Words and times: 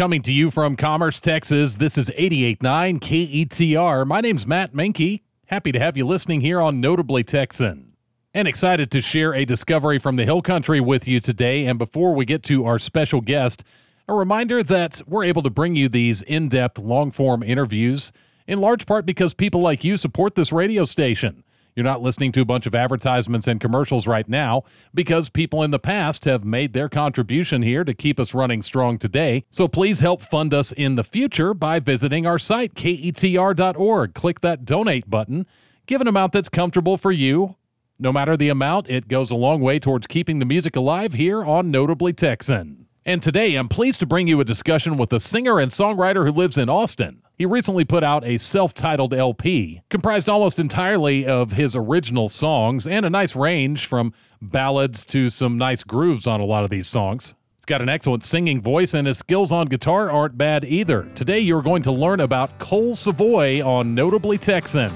Coming 0.00 0.22
to 0.22 0.32
you 0.32 0.50
from 0.50 0.76
Commerce, 0.76 1.20
Texas, 1.20 1.76
this 1.76 1.98
is 1.98 2.08
88.9 2.08 3.00
KETR. 3.00 4.06
My 4.06 4.22
name's 4.22 4.46
Matt 4.46 4.72
Menke. 4.72 5.20
Happy 5.44 5.72
to 5.72 5.78
have 5.78 5.94
you 5.94 6.06
listening 6.06 6.40
here 6.40 6.58
on 6.58 6.80
Notably 6.80 7.22
Texan. 7.22 7.92
And 8.32 8.48
excited 8.48 8.90
to 8.92 9.02
share 9.02 9.34
a 9.34 9.44
discovery 9.44 9.98
from 9.98 10.16
the 10.16 10.24
Hill 10.24 10.40
Country 10.40 10.80
with 10.80 11.06
you 11.06 11.20
today. 11.20 11.66
And 11.66 11.78
before 11.78 12.14
we 12.14 12.24
get 12.24 12.42
to 12.44 12.64
our 12.64 12.78
special 12.78 13.20
guest, 13.20 13.62
a 14.08 14.14
reminder 14.14 14.62
that 14.62 15.02
we're 15.06 15.24
able 15.24 15.42
to 15.42 15.50
bring 15.50 15.76
you 15.76 15.86
these 15.86 16.22
in 16.22 16.48
depth, 16.48 16.78
long 16.78 17.10
form 17.10 17.42
interviews 17.42 18.10
in 18.46 18.58
large 18.58 18.86
part 18.86 19.04
because 19.04 19.34
people 19.34 19.60
like 19.60 19.84
you 19.84 19.98
support 19.98 20.34
this 20.34 20.50
radio 20.50 20.84
station. 20.84 21.44
You're 21.80 21.88
not 21.88 22.02
listening 22.02 22.30
to 22.32 22.42
a 22.42 22.44
bunch 22.44 22.66
of 22.66 22.74
advertisements 22.74 23.48
and 23.48 23.58
commercials 23.58 24.06
right 24.06 24.28
now 24.28 24.64
because 24.92 25.30
people 25.30 25.62
in 25.62 25.70
the 25.70 25.78
past 25.78 26.26
have 26.26 26.44
made 26.44 26.74
their 26.74 26.90
contribution 26.90 27.62
here 27.62 27.84
to 27.84 27.94
keep 27.94 28.20
us 28.20 28.34
running 28.34 28.60
strong 28.60 28.98
today. 28.98 29.46
So 29.48 29.66
please 29.66 30.00
help 30.00 30.20
fund 30.20 30.52
us 30.52 30.72
in 30.72 30.96
the 30.96 31.02
future 31.02 31.54
by 31.54 31.80
visiting 31.80 32.26
our 32.26 32.38
site, 32.38 32.74
ketr.org. 32.74 34.12
Click 34.12 34.40
that 34.42 34.66
donate 34.66 35.08
button. 35.08 35.46
Give 35.86 36.02
an 36.02 36.06
amount 36.06 36.34
that's 36.34 36.50
comfortable 36.50 36.98
for 36.98 37.12
you. 37.12 37.56
No 37.98 38.12
matter 38.12 38.36
the 38.36 38.50
amount, 38.50 38.90
it 38.90 39.08
goes 39.08 39.30
a 39.30 39.34
long 39.34 39.62
way 39.62 39.78
towards 39.78 40.06
keeping 40.06 40.38
the 40.38 40.44
music 40.44 40.76
alive 40.76 41.14
here 41.14 41.42
on 41.42 41.70
Notably 41.70 42.12
Texan. 42.12 42.88
And 43.06 43.22
today, 43.22 43.54
I'm 43.54 43.70
pleased 43.70 44.00
to 44.00 44.06
bring 44.06 44.28
you 44.28 44.38
a 44.40 44.44
discussion 44.44 44.98
with 44.98 45.14
a 45.14 45.18
singer 45.18 45.58
and 45.58 45.70
songwriter 45.70 46.26
who 46.26 46.32
lives 46.32 46.58
in 46.58 46.68
Austin. 46.68 47.22
He 47.40 47.46
recently 47.46 47.86
put 47.86 48.04
out 48.04 48.22
a 48.22 48.36
self 48.36 48.74
titled 48.74 49.14
LP, 49.14 49.80
comprised 49.88 50.28
almost 50.28 50.58
entirely 50.58 51.24
of 51.24 51.52
his 51.52 51.74
original 51.74 52.28
songs 52.28 52.86
and 52.86 53.06
a 53.06 53.08
nice 53.08 53.34
range 53.34 53.86
from 53.86 54.12
ballads 54.42 55.06
to 55.06 55.30
some 55.30 55.56
nice 55.56 55.82
grooves 55.82 56.26
on 56.26 56.42
a 56.42 56.44
lot 56.44 56.64
of 56.64 56.68
these 56.68 56.86
songs. 56.86 57.34
He's 57.56 57.64
got 57.64 57.80
an 57.80 57.88
excellent 57.88 58.24
singing 58.24 58.60
voice, 58.60 58.92
and 58.92 59.06
his 59.06 59.16
skills 59.16 59.52
on 59.52 59.68
guitar 59.68 60.10
aren't 60.10 60.36
bad 60.36 60.66
either. 60.66 61.04
Today, 61.14 61.38
you're 61.38 61.62
going 61.62 61.82
to 61.84 61.90
learn 61.90 62.20
about 62.20 62.58
Cole 62.58 62.94
Savoy 62.94 63.66
on 63.66 63.94
Notably 63.94 64.36
Texan. 64.36 64.92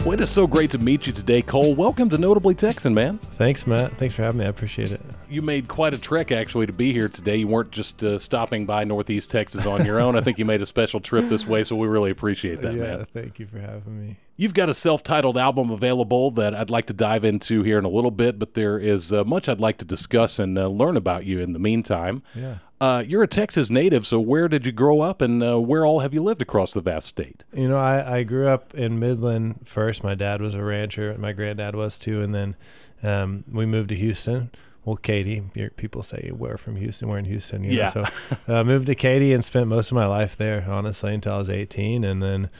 Well, 0.00 0.14
it 0.14 0.20
is 0.20 0.30
so 0.30 0.48
great 0.48 0.72
to 0.72 0.78
meet 0.78 1.06
you 1.06 1.12
today, 1.12 1.42
Cole. 1.42 1.76
Welcome 1.76 2.10
to 2.10 2.18
Notably 2.18 2.56
Texan, 2.56 2.92
man. 2.92 3.18
Thanks, 3.18 3.68
Matt. 3.68 3.92
Thanks 3.98 4.16
for 4.16 4.22
having 4.22 4.40
me. 4.40 4.46
I 4.46 4.48
appreciate 4.48 4.90
it. 4.90 5.00
You 5.28 5.42
made 5.42 5.68
quite 5.68 5.94
a 5.94 5.98
trek, 5.98 6.32
actually, 6.32 6.66
to 6.66 6.72
be 6.72 6.92
here 6.92 7.08
today. 7.08 7.36
You 7.36 7.48
weren't 7.48 7.70
just 7.70 8.02
uh, 8.02 8.18
stopping 8.18 8.66
by 8.66 8.84
Northeast 8.84 9.30
Texas 9.30 9.66
on 9.66 9.84
your 9.84 10.00
own. 10.00 10.16
I 10.16 10.20
think 10.20 10.38
you 10.38 10.44
made 10.44 10.62
a 10.62 10.66
special 10.66 11.00
trip 11.00 11.28
this 11.28 11.46
way, 11.46 11.64
so 11.64 11.76
we 11.76 11.88
really 11.88 12.10
appreciate 12.10 12.60
that, 12.62 12.74
yeah, 12.74 12.82
man. 12.82 13.06
thank 13.12 13.38
you 13.38 13.46
for 13.46 13.58
having 13.58 14.06
me. 14.06 14.16
You've 14.36 14.54
got 14.54 14.68
a 14.68 14.74
self 14.74 15.02
titled 15.02 15.38
album 15.38 15.70
available 15.70 16.30
that 16.32 16.54
I'd 16.54 16.70
like 16.70 16.86
to 16.86 16.92
dive 16.92 17.24
into 17.24 17.62
here 17.62 17.78
in 17.78 17.84
a 17.84 17.88
little 17.88 18.10
bit, 18.10 18.38
but 18.38 18.54
there 18.54 18.78
is 18.78 19.12
uh, 19.12 19.22
much 19.24 19.48
I'd 19.48 19.60
like 19.60 19.78
to 19.78 19.84
discuss 19.84 20.38
and 20.38 20.58
uh, 20.58 20.66
learn 20.66 20.96
about 20.96 21.24
you 21.24 21.40
in 21.40 21.52
the 21.52 21.58
meantime. 21.60 22.22
Yeah. 22.34 22.58
Uh, 22.80 23.04
you're 23.06 23.22
a 23.22 23.28
Texas 23.28 23.70
native, 23.70 24.06
so 24.06 24.20
where 24.20 24.48
did 24.48 24.66
you 24.66 24.72
grow 24.72 25.00
up 25.00 25.22
and 25.22 25.42
uh, 25.42 25.58
where 25.58 25.86
all 25.86 26.00
have 26.00 26.12
you 26.12 26.22
lived 26.22 26.42
across 26.42 26.72
the 26.74 26.80
vast 26.80 27.06
state? 27.06 27.44
You 27.52 27.68
know, 27.68 27.78
I, 27.78 28.18
I 28.18 28.22
grew 28.24 28.48
up 28.48 28.74
in 28.74 28.98
Midland 28.98 29.60
first. 29.64 30.02
My 30.02 30.14
dad 30.14 30.42
was 30.42 30.54
a 30.54 30.62
rancher, 30.62 31.16
my 31.16 31.32
granddad 31.32 31.76
was 31.76 31.98
too. 31.98 32.20
And 32.20 32.34
then 32.34 32.56
um, 33.02 33.44
we 33.50 33.64
moved 33.66 33.90
to 33.90 33.94
Houston. 33.94 34.50
Well, 34.84 34.96
Katy, 34.96 35.42
people 35.76 36.02
say 36.02 36.30
we're 36.34 36.58
from 36.58 36.76
Houston. 36.76 37.08
We're 37.08 37.18
in 37.18 37.24
Houston. 37.24 37.64
You 37.64 37.70
know? 37.70 37.76
Yeah. 37.76 37.86
So 37.86 38.04
I 38.48 38.58
uh, 38.58 38.64
moved 38.64 38.86
to 38.86 38.94
Katy 38.94 39.32
and 39.32 39.44
spent 39.44 39.66
most 39.68 39.90
of 39.90 39.94
my 39.94 40.06
life 40.06 40.36
there, 40.36 40.66
honestly, 40.68 41.14
until 41.14 41.34
I 41.34 41.38
was 41.38 41.50
18. 41.50 42.04
And 42.04 42.22
then 42.22 42.50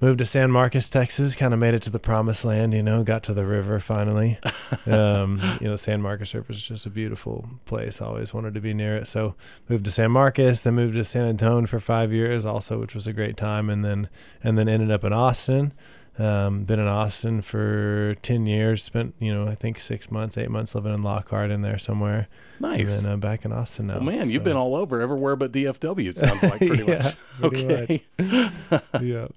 moved 0.00 0.18
to 0.18 0.24
San 0.24 0.50
Marcos, 0.50 0.88
Texas. 0.88 1.34
Kind 1.34 1.52
of 1.54 1.60
made 1.60 1.74
it 1.74 1.82
to 1.82 1.90
the 1.90 1.98
promised 1.98 2.44
land, 2.44 2.72
you 2.72 2.82
know. 2.82 3.04
Got 3.04 3.22
to 3.24 3.34
the 3.34 3.44
river 3.44 3.80
finally. 3.80 4.38
um, 4.86 5.58
you 5.60 5.68
know, 5.68 5.76
San 5.76 6.00
Marcos 6.00 6.34
River 6.34 6.52
is 6.52 6.66
just 6.66 6.86
a 6.86 6.90
beautiful 6.90 7.48
place. 7.66 8.00
I 8.00 8.06
always 8.06 8.32
wanted 8.32 8.54
to 8.54 8.60
be 8.60 8.72
near 8.72 8.96
it, 8.96 9.06
so 9.06 9.34
moved 9.68 9.84
to 9.84 9.90
San 9.90 10.10
Marcos. 10.10 10.62
Then 10.62 10.74
moved 10.74 10.94
to 10.94 11.04
San 11.04 11.26
Antonio 11.26 11.66
for 11.66 11.80
five 11.80 12.12
years, 12.12 12.46
also, 12.46 12.78
which 12.80 12.94
was 12.94 13.06
a 13.06 13.12
great 13.12 13.36
time. 13.36 13.68
And 13.70 13.84
then 13.84 14.08
and 14.42 14.58
then 14.58 14.68
ended 14.68 14.90
up 14.90 15.04
in 15.04 15.12
Austin. 15.12 15.72
Um, 16.18 16.64
been 16.64 16.78
in 16.78 16.86
Austin 16.86 17.40
for 17.40 18.16
ten 18.22 18.44
years. 18.46 18.82
Spent 18.82 19.14
you 19.18 19.34
know 19.34 19.48
I 19.48 19.54
think 19.54 19.80
six 19.80 20.10
months, 20.10 20.36
eight 20.36 20.50
months 20.50 20.74
living 20.74 20.92
in 20.92 21.02
Lockhart 21.02 21.50
in 21.50 21.62
there 21.62 21.78
somewhere. 21.78 22.28
Nice. 22.60 22.98
And 22.98 23.06
then 23.06 23.12
uh, 23.14 23.16
back 23.16 23.44
in 23.44 23.52
Austin 23.52 23.86
now. 23.86 23.98
Oh, 23.98 24.00
man, 24.00 24.26
so. 24.26 24.32
you've 24.32 24.44
been 24.44 24.56
all 24.56 24.76
over, 24.76 25.00
everywhere 25.00 25.36
but 25.36 25.52
DFW, 25.52 26.08
it 26.08 26.16
sounds 26.16 26.42
like, 26.42 26.58
pretty 26.58 26.84
yeah, 26.84 27.02
much. 27.02 27.16
pretty 27.40 28.04
okay. 28.18 28.80
yeah. 29.00 29.28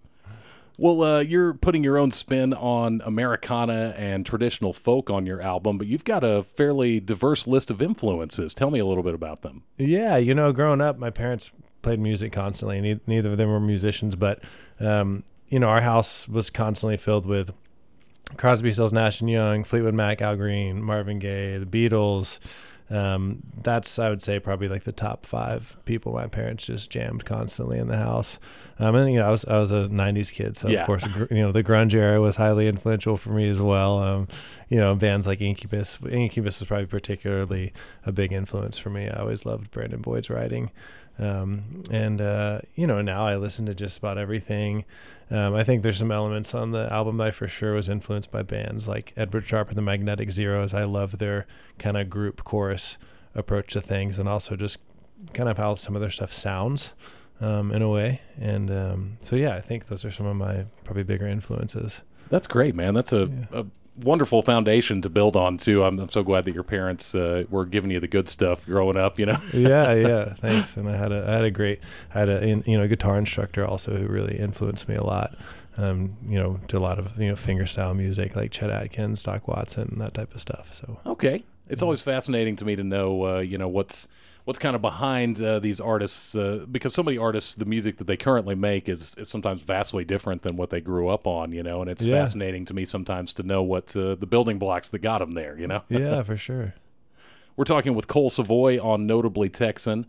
Well, 0.77 1.01
uh, 1.03 1.19
you're 1.19 1.53
putting 1.53 1.83
your 1.83 1.97
own 1.97 2.11
spin 2.11 2.53
on 2.53 3.01
Americana 3.05 3.93
and 3.97 4.25
traditional 4.25 4.73
folk 4.73 5.09
on 5.09 5.25
your 5.25 5.41
album, 5.41 5.77
but 5.77 5.87
you've 5.87 6.03
got 6.03 6.23
a 6.23 6.43
fairly 6.43 6.99
diverse 6.99 7.47
list 7.47 7.71
of 7.71 7.81
influences. 7.81 8.53
Tell 8.53 8.69
me 8.69 8.79
a 8.79 8.85
little 8.85 9.03
bit 9.03 9.13
about 9.13 9.41
them. 9.41 9.63
Yeah, 9.77 10.17
you 10.17 10.35
know, 10.35 10.51
growing 10.51 10.81
up, 10.81 10.97
my 10.97 11.09
parents 11.09 11.51
played 11.81 11.99
music 11.99 12.33
constantly. 12.33 12.81
Ne- 12.81 12.99
neither 13.07 13.31
of 13.31 13.37
them 13.37 13.49
were 13.49 13.59
musicians, 13.59 14.15
but 14.15 14.43
um, 14.81 15.23
you 15.55 15.59
know, 15.61 15.69
our 15.69 15.79
house 15.79 16.27
was 16.27 16.49
constantly 16.49 16.97
filled 16.97 17.25
with 17.25 17.53
Crosby, 18.35 18.73
Stills, 18.73 18.91
Nash 18.91 19.21
and 19.21 19.29
Young, 19.29 19.63
Fleetwood 19.63 19.93
Mac, 19.93 20.21
Al 20.21 20.35
Green, 20.35 20.83
Marvin 20.83 21.17
Gaye, 21.17 21.57
the 21.59 21.65
Beatles. 21.65 22.39
Um, 22.89 23.41
that's 23.63 23.97
I 23.97 24.09
would 24.09 24.21
say 24.21 24.37
probably 24.37 24.67
like 24.67 24.83
the 24.83 24.91
top 24.91 25.25
five 25.25 25.77
people 25.85 26.11
my 26.11 26.27
parents 26.27 26.65
just 26.65 26.89
jammed 26.89 27.23
constantly 27.23 27.79
in 27.79 27.87
the 27.87 27.95
house. 27.95 28.37
Um, 28.79 28.95
and 28.95 29.13
you 29.13 29.19
know 29.19 29.27
I 29.27 29.31
was 29.31 29.45
I 29.45 29.57
was 29.57 29.71
a 29.71 29.87
'90s 29.87 30.29
kid, 30.33 30.57
so 30.57 30.67
Yeah. 30.67 30.81
of 30.81 30.87
course 30.87 31.05
you 31.31 31.37
know 31.39 31.53
the 31.53 31.63
grunge 31.63 31.93
era 31.93 32.19
was 32.19 32.35
highly 32.35 32.67
influential 32.67 33.15
for 33.15 33.29
me 33.29 33.47
as 33.47 33.61
well. 33.61 33.99
Um, 34.03 34.27
you 34.67 34.77
know 34.77 34.93
bands 34.93 35.25
like 35.25 35.39
Incubus. 35.39 35.97
Incubus 36.11 36.59
was 36.59 36.67
probably 36.67 36.85
particularly 36.85 37.71
a 38.05 38.11
big 38.11 38.33
influence 38.33 38.77
for 38.77 38.89
me. 38.89 39.07
I 39.09 39.21
always 39.21 39.45
loved 39.45 39.71
Brandon 39.71 40.01
Boyd's 40.01 40.29
writing. 40.29 40.69
Um, 41.17 41.83
and 41.91 42.19
uh, 42.19 42.59
you 42.75 42.87
know 42.87 43.01
now 43.01 43.25
I 43.25 43.37
listen 43.37 43.65
to 43.67 43.75
just 43.75 43.97
about 43.97 44.17
everything. 44.17 44.85
Um, 45.31 45.55
I 45.55 45.63
think 45.63 45.81
there's 45.81 45.97
some 45.97 46.11
elements 46.11 46.53
on 46.53 46.71
the 46.71 46.91
album 46.91 47.17
that 47.17 47.27
I 47.27 47.31
for 47.31 47.47
sure 47.47 47.73
was 47.73 47.89
influenced 47.89 48.31
by 48.31 48.43
bands 48.43 48.87
like 48.87 49.13
Edward 49.17 49.47
Sharpe 49.47 49.69
and 49.69 49.77
the 49.77 49.81
Magnetic 49.81 50.31
Zeros. 50.31 50.73
I 50.73 50.83
love 50.83 51.17
their 51.17 51.47
kind 51.79 51.97
of 51.97 52.09
group 52.09 52.43
chorus 52.43 52.97
approach 53.33 53.73
to 53.73 53.81
things, 53.81 54.19
and 54.19 54.29
also 54.29 54.55
just 54.55 54.79
kind 55.33 55.49
of 55.49 55.57
how 55.57 55.75
some 55.75 55.95
of 55.95 56.01
their 56.01 56.09
stuff 56.09 56.33
sounds 56.33 56.93
um, 57.41 57.71
in 57.71 57.81
a 57.81 57.89
way. 57.89 58.21
And 58.39 58.69
um, 58.71 59.17
so 59.21 59.35
yeah, 59.35 59.55
I 59.55 59.61
think 59.61 59.87
those 59.87 60.05
are 60.05 60.11
some 60.11 60.25
of 60.25 60.35
my 60.35 60.65
probably 60.83 61.03
bigger 61.03 61.27
influences. 61.27 62.03
That's 62.29 62.47
great, 62.47 62.75
man. 62.75 62.93
That's 62.93 63.13
a, 63.13 63.29
a 63.51 63.65
wonderful 63.97 64.41
foundation 64.41 65.01
to 65.01 65.09
build 65.09 65.35
on, 65.35 65.57
too. 65.57 65.83
I'm, 65.83 65.99
I'm 65.99 66.09
so 66.09 66.23
glad 66.23 66.45
that 66.45 66.53
your 66.53 66.63
parents 66.63 67.15
uh, 67.15 67.45
were 67.49 67.65
giving 67.65 67.91
you 67.91 67.99
the 67.99 68.07
good 68.07 68.27
stuff 68.29 68.65
growing 68.65 68.97
up, 68.97 69.17
you 69.19 69.25
know? 69.25 69.37
yeah, 69.53 69.93
yeah. 69.93 70.33
Thanks. 70.35 70.75
And 70.77 70.89
I 70.89 70.97
had 70.97 71.11
a 71.11 71.25
I 71.27 71.31
had 71.35 71.45
a 71.45 71.51
great 71.51 71.79
I 72.13 72.19
had 72.19 72.29
a 72.29 72.41
in- 72.43 72.63
you 72.65 72.77
know 72.77 72.87
guitar 72.87 73.17
instructor 73.17 73.65
also 73.65 73.95
who 73.95 74.07
really 74.07 74.37
influenced 74.37 74.87
me 74.87 74.95
a 74.95 75.03
lot. 75.03 75.35
Um, 75.77 76.15
you 76.25 76.39
know, 76.41 76.59
to 76.69 76.77
a 76.77 76.79
lot 76.79 76.99
of 76.99 77.19
you 77.19 77.27
know 77.29 77.35
fingerstyle 77.35 77.95
music 77.95 78.35
like 78.35 78.51
Chet 78.51 78.69
Atkins, 78.69 79.23
Doc 79.23 79.47
Watson, 79.47 79.95
that 79.99 80.13
type 80.13 80.33
of 80.33 80.41
stuff. 80.41 80.73
So 80.73 80.99
Okay. 81.05 81.43
It's 81.67 81.81
always 81.81 81.99
fascinating 81.99 82.55
to 82.57 82.65
me 82.65 82.75
to 82.75 82.83
know, 82.83 83.25
uh, 83.25 83.39
you 83.39 83.57
know, 83.57 83.67
what's 83.67 84.07
what's 84.45 84.59
kind 84.59 84.75
of 84.75 84.81
behind 84.81 85.41
uh, 85.41 85.59
these 85.59 85.79
artists 85.81 86.35
uh, 86.35 86.65
because 86.71 86.93
so 86.93 87.03
many 87.03 87.17
artists, 87.17 87.55
the 87.55 87.65
music 87.65 87.97
that 87.97 88.05
they 88.05 88.15
currently 88.17 88.55
make 88.55 88.87
is, 88.87 89.15
is 89.17 89.27
sometimes 89.27 89.61
vastly 89.63 90.05
different 90.05 90.43
than 90.43 90.55
what 90.55 90.69
they 90.69 90.79
grew 90.79 91.09
up 91.09 91.27
on, 91.27 91.51
you 91.51 91.63
know, 91.63 91.81
and 91.81 91.89
it's 91.89 92.03
Yeah. 92.03 92.19
fascinating 92.19 92.63
to 92.65 92.73
me 92.73 92.85
sometimes 92.85 93.33
to 93.33 93.43
know 93.43 93.61
what 93.63 93.95
uh, 93.97 94.15
the 94.15 94.27
building 94.27 94.57
blocks 94.59 94.89
that 94.91 94.99
got 94.99 95.19
them 95.19 95.33
there, 95.33 95.57
you 95.57 95.67
know. 95.67 95.81
yeah, 95.89 96.21
for 96.29 96.37
sure. 96.37 96.73
We're 97.57 97.63
talking 97.65 97.95
with 97.95 98.07
Cole 98.07 98.29
Savoy 98.29 98.79
on 98.81 99.07
Notably 99.07 99.49
Texan. 99.49 100.05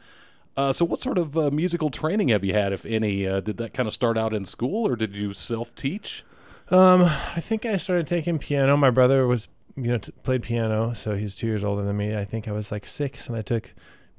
Uh, 0.56 0.72
so, 0.72 0.84
what 0.84 0.98
sort 0.98 1.16
of 1.18 1.36
uh, 1.36 1.50
musical 1.50 1.90
training 1.90 2.28
have 2.28 2.42
you 2.42 2.52
had, 2.54 2.72
if 2.72 2.84
any? 2.86 3.26
Uh, 3.26 3.40
did 3.40 3.56
that 3.58 3.72
kind 3.74 3.86
of 3.86 3.92
start 3.92 4.16
out 4.18 4.32
in 4.34 4.44
school, 4.44 4.88
or 4.88 4.96
did 4.96 5.14
you 5.14 5.32
self 5.32 5.74
teach? 5.74 6.24
Um, 6.70 7.02
I 7.04 7.40
think 7.40 7.64
I 7.66 7.76
started 7.76 8.06
taking 8.08 8.38
piano. 8.38 8.76
My 8.76 8.90
brother 8.90 9.26
was, 9.26 9.48
you 9.76 9.88
know, 9.88 9.98
t- 9.98 10.12
played 10.24 10.42
piano, 10.42 10.94
so 10.94 11.14
he's 11.14 11.34
two 11.34 11.46
years 11.46 11.62
older 11.62 11.82
than 11.84 11.96
me. 11.96 12.16
I 12.16 12.24
think 12.24 12.48
I 12.48 12.52
was 12.52 12.72
like 12.72 12.84
six, 12.86 13.28
and 13.28 13.36
I 13.36 13.42
took 13.42 13.74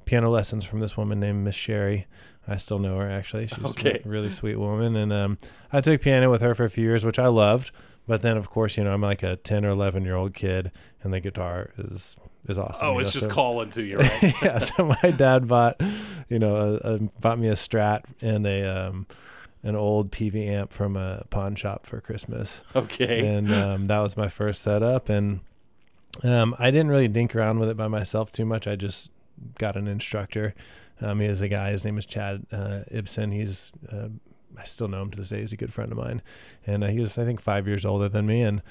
piano 0.08 0.30
lessons 0.30 0.64
from 0.64 0.80
this 0.80 0.96
woman 0.96 1.20
named 1.20 1.44
Miss 1.44 1.54
Sherry. 1.54 2.06
I 2.46 2.56
still 2.56 2.78
know 2.78 2.96
her 2.98 3.10
actually. 3.10 3.46
She's 3.46 3.62
Okay. 3.62 4.00
a 4.02 4.08
really 4.08 4.30
sweet 4.30 4.56
woman, 4.56 4.96
and 4.96 5.12
um, 5.12 5.38
I 5.70 5.82
took 5.82 6.00
piano 6.00 6.30
with 6.30 6.40
her 6.40 6.54
for 6.54 6.64
a 6.64 6.70
few 6.70 6.84
years, 6.84 7.04
which 7.04 7.18
I 7.18 7.26
loved. 7.28 7.70
But 8.06 8.22
then, 8.22 8.38
of 8.38 8.48
course, 8.48 8.78
you 8.78 8.84
know, 8.84 8.94
I'm 8.94 9.02
like 9.02 9.22
a 9.22 9.36
ten 9.36 9.66
or 9.66 9.68
eleven 9.68 10.04
year 10.04 10.14
old 10.16 10.32
kid, 10.32 10.72
and 11.02 11.12
the 11.12 11.20
guitar 11.20 11.72
is 11.76 12.16
is 12.48 12.56
awesome. 12.56 12.88
Oh, 12.88 12.98
it's 12.98 13.08
know, 13.08 13.12
just 13.12 13.24
so- 13.24 13.30
calling 13.30 13.68
to 13.70 13.82
you, 13.82 13.98
right? 13.98 14.34
yeah. 14.42 14.58
So 14.58 14.86
my 15.02 15.10
dad 15.10 15.46
bought, 15.46 15.78
you 16.30 16.38
know, 16.38 16.56
a, 16.82 16.94
a, 16.94 16.98
bought 17.20 17.38
me 17.38 17.48
a 17.48 17.52
Strat 17.54 18.04
and 18.22 18.46
a 18.46 18.64
um, 18.64 19.06
an 19.62 19.76
old 19.76 20.10
PV 20.10 20.48
amp 20.48 20.72
from 20.72 20.96
a 20.96 21.24
pawn 21.28 21.54
shop 21.54 21.84
for 21.84 22.00
Christmas 22.00 22.62
okay. 22.74 23.26
and 23.26 23.52
um, 23.52 23.86
that 23.86 23.98
was 23.98 24.16
my 24.16 24.28
first 24.28 24.62
setup. 24.62 25.10
And 25.10 25.40
um, 26.24 26.56
I 26.58 26.70
didn't 26.70 26.88
really 26.88 27.08
dink 27.08 27.36
around 27.36 27.58
with 27.58 27.68
it 27.68 27.76
by 27.76 27.88
myself 27.88 28.32
too 28.32 28.46
much. 28.46 28.66
I 28.66 28.76
just 28.76 29.10
got 29.58 29.76
an 29.76 29.86
instructor. 29.86 30.54
Um, 31.00 31.20
he 31.20 31.26
is 31.26 31.40
a 31.40 31.48
guy. 31.48 31.70
His 31.70 31.84
name 31.84 31.98
is 31.98 32.06
Chad 32.06 32.46
uh, 32.52 32.80
Ibsen. 32.90 33.32
He's 33.32 33.72
uh, 33.90 34.08
I 34.56 34.64
still 34.64 34.88
know 34.88 35.02
him 35.02 35.10
to 35.10 35.16
this 35.16 35.28
day. 35.28 35.40
He's 35.40 35.52
a 35.52 35.56
good 35.56 35.72
friend 35.72 35.92
of 35.92 35.98
mine, 35.98 36.22
and 36.66 36.82
uh, 36.82 36.88
he 36.88 37.00
was 37.00 37.18
I 37.18 37.24
think 37.24 37.40
five 37.40 37.66
years 37.66 37.84
older 37.84 38.08
than 38.08 38.26
me. 38.26 38.42
And 38.42 38.62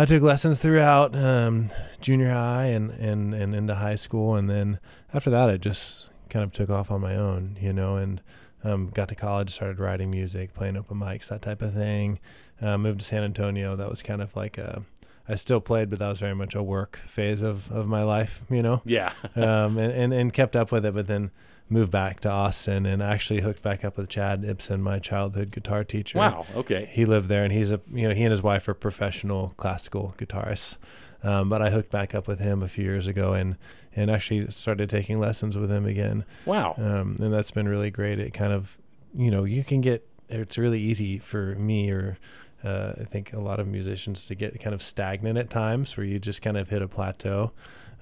I 0.00 0.04
took 0.04 0.22
lessons 0.22 0.60
throughout 0.60 1.16
um, 1.16 1.70
junior 2.00 2.30
high 2.30 2.66
and, 2.66 2.92
and, 2.92 3.34
and 3.34 3.52
into 3.52 3.74
high 3.74 3.96
school. 3.96 4.36
And 4.36 4.48
then 4.48 4.78
after 5.12 5.28
that, 5.30 5.50
I 5.50 5.56
just 5.56 6.10
kind 6.30 6.44
of 6.44 6.52
took 6.52 6.70
off 6.70 6.92
on 6.92 7.00
my 7.00 7.16
own, 7.16 7.58
you 7.60 7.72
know, 7.72 7.96
and 7.96 8.20
um, 8.62 8.90
got 8.90 9.08
to 9.08 9.16
college, 9.16 9.50
started 9.50 9.80
writing 9.80 10.08
music, 10.08 10.54
playing 10.54 10.76
open 10.76 10.98
mics, 10.98 11.26
that 11.30 11.42
type 11.42 11.62
of 11.62 11.74
thing. 11.74 12.20
Uh, 12.62 12.78
moved 12.78 13.00
to 13.00 13.04
San 13.04 13.24
Antonio. 13.24 13.74
That 13.74 13.90
was 13.90 14.00
kind 14.00 14.22
of 14.22 14.36
like 14.36 14.56
a, 14.56 14.84
I 15.28 15.34
still 15.34 15.60
played, 15.60 15.90
but 15.90 15.98
that 15.98 16.08
was 16.08 16.20
very 16.20 16.34
much 16.34 16.54
a 16.54 16.62
work 16.62 17.00
phase 17.06 17.42
of, 17.42 17.70
of 17.70 17.86
my 17.86 18.02
life, 18.02 18.44
you 18.48 18.62
know? 18.62 18.80
Yeah. 18.84 19.12
um, 19.36 19.76
and, 19.76 19.92
and, 19.92 20.12
and 20.14 20.32
kept 20.32 20.56
up 20.56 20.72
with 20.72 20.86
it, 20.86 20.94
but 20.94 21.06
then 21.06 21.30
moved 21.68 21.92
back 21.92 22.20
to 22.20 22.30
Austin 22.30 22.86
and 22.86 23.02
actually 23.02 23.42
hooked 23.42 23.62
back 23.62 23.84
up 23.84 23.98
with 23.98 24.08
Chad 24.08 24.42
Ibsen, 24.42 24.82
my 24.82 24.98
childhood 24.98 25.50
guitar 25.50 25.84
teacher. 25.84 26.18
Wow. 26.18 26.46
Okay. 26.54 26.88
He 26.92 27.04
lived 27.04 27.28
there 27.28 27.44
and 27.44 27.52
he's 27.52 27.70
a, 27.70 27.80
you 27.92 28.08
know, 28.08 28.14
he 28.14 28.22
and 28.22 28.30
his 28.30 28.42
wife 28.42 28.66
are 28.68 28.74
professional 28.74 29.50
classical 29.58 30.14
guitarists. 30.16 30.76
Um, 31.22 31.48
but 31.48 31.60
I 31.60 31.70
hooked 31.70 31.90
back 31.90 32.14
up 32.14 32.26
with 32.26 32.38
him 32.38 32.62
a 32.62 32.68
few 32.68 32.84
years 32.84 33.06
ago 33.06 33.34
and, 33.34 33.56
and 33.94 34.10
actually 34.10 34.50
started 34.50 34.88
taking 34.88 35.18
lessons 35.18 35.58
with 35.58 35.70
him 35.70 35.84
again. 35.84 36.24
Wow. 36.46 36.74
Um, 36.78 37.16
and 37.20 37.32
that's 37.32 37.50
been 37.50 37.68
really 37.68 37.90
great. 37.90 38.18
It 38.18 38.32
kind 38.32 38.52
of, 38.52 38.78
you 39.14 39.30
know, 39.30 39.44
you 39.44 39.62
can 39.62 39.80
get, 39.82 40.08
it's 40.30 40.56
really 40.56 40.80
easy 40.80 41.18
for 41.18 41.54
me 41.56 41.90
or, 41.90 42.18
uh, 42.64 42.92
I 43.00 43.04
think 43.04 43.32
a 43.32 43.40
lot 43.40 43.60
of 43.60 43.66
musicians 43.66 44.26
to 44.26 44.34
get 44.34 44.60
kind 44.60 44.74
of 44.74 44.82
stagnant 44.82 45.38
at 45.38 45.50
times 45.50 45.96
where 45.96 46.04
you 46.04 46.18
just 46.18 46.42
kind 46.42 46.56
of 46.56 46.68
hit 46.68 46.82
a 46.82 46.88
plateau. 46.88 47.52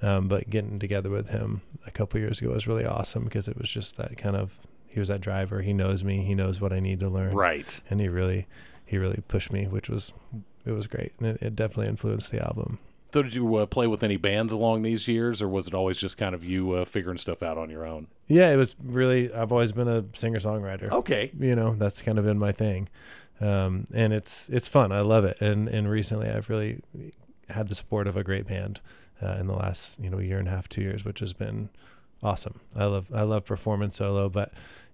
Um, 0.03 0.29
but 0.29 0.51
getting 0.51 0.79
together 0.79 1.09
with 1.09 1.31
him 1.31 1.63
a 1.87 1.91
couple 1.91 2.21
years 2.21 2.41
ago 2.41 2.51
was 2.51 2.67
really 2.67 2.85
awesome 2.85 3.25
because 3.25 3.49
it 3.49 3.57
was 3.57 3.71
just 3.71 3.97
that 3.97 4.19
kind 4.19 4.37
of 4.37 4.59
he 4.87 5.01
was 5.01 5.09
that 5.09 5.21
driver. 5.21 5.63
He 5.63 5.73
knows 5.73 6.05
me. 6.05 6.23
He 6.23 6.35
knows 6.35 6.61
what 6.61 6.73
I 6.73 6.81
need 6.81 7.01
to 7.01 7.09
learn. 7.09 7.35
Right. 7.35 7.81
And 7.89 8.01
he 8.01 8.09
really 8.09 8.47
he 8.85 8.99
really 8.99 9.23
pushed 9.29 9.53
me, 9.53 9.67
which 9.67 9.89
was 9.89 10.13
it 10.65 10.73
was 10.73 10.87
great, 10.87 11.13
and 11.19 11.29
it, 11.29 11.43
it 11.43 11.57
definitely 11.57 11.89
influenced 11.89 12.31
the 12.31 12.45
album. 12.45 12.79
So, 13.13 13.23
did 13.23 13.35
you 13.35 13.57
uh, 13.57 13.67
play 13.67 13.87
with 13.87 14.03
any 14.03 14.17
bands 14.17 14.53
along 14.53 14.83
these 14.83 15.07
years, 15.07 15.41
or 15.41 15.49
was 15.49 15.69
it 15.69 15.75
always 15.75 15.97
just 15.97 16.19
kind 16.19 16.35
of 16.35 16.45
you 16.45 16.73
uh, 16.73 16.85
figuring 16.85 17.19
stuff 17.19 17.43
out 17.43 17.57
on 17.57 17.71
your 17.71 17.87
own? 17.87 18.09
Yeah, 18.27 18.51
it 18.51 18.57
was 18.57 18.75
really. 18.85 19.33
I've 19.33 19.53
always 19.53 19.73
been 19.73 19.89
a 19.89 20.05
singer 20.15 20.39
songwriter. 20.39 20.91
Okay. 20.91 21.31
You 21.39 21.55
know, 21.55 21.75
that's 21.75 22.03
kind 22.03 22.19
of 22.19 22.25
been 22.25 22.39
my 22.39 22.53
thing, 22.53 22.89
um, 23.41 23.85
and 23.93 24.13
it's 24.13 24.49
it's 24.49 24.69
fun. 24.69 24.93
I 24.93 25.01
love 25.01 25.25
it. 25.25 25.41
And 25.41 25.69
and 25.69 25.89
recently, 25.91 26.29
I've 26.29 26.49
really 26.49 26.81
had 27.49 27.69
the 27.69 27.75
support 27.75 28.07
of 28.07 28.17
a 28.17 28.25
great 28.25 28.47
band 28.47 28.81
uh, 29.23 29.33
in 29.41 29.47
the 29.47 29.55
last 29.55 29.99
you 30.01 30.11
know 30.11 30.19
year 30.19 30.39
and 30.39 30.49
a 30.49 30.51
half, 30.51 30.69
two 30.69 30.83
years, 30.83 31.05
which 31.05 31.21
has 31.21 31.33
been 31.33 31.69
awesome. 32.23 32.61
I 32.75 32.85
love 32.87 33.07
I 33.15 33.23
love 33.23 33.45
performing 33.45 33.91
solo, 33.93 34.29
but 34.29 34.53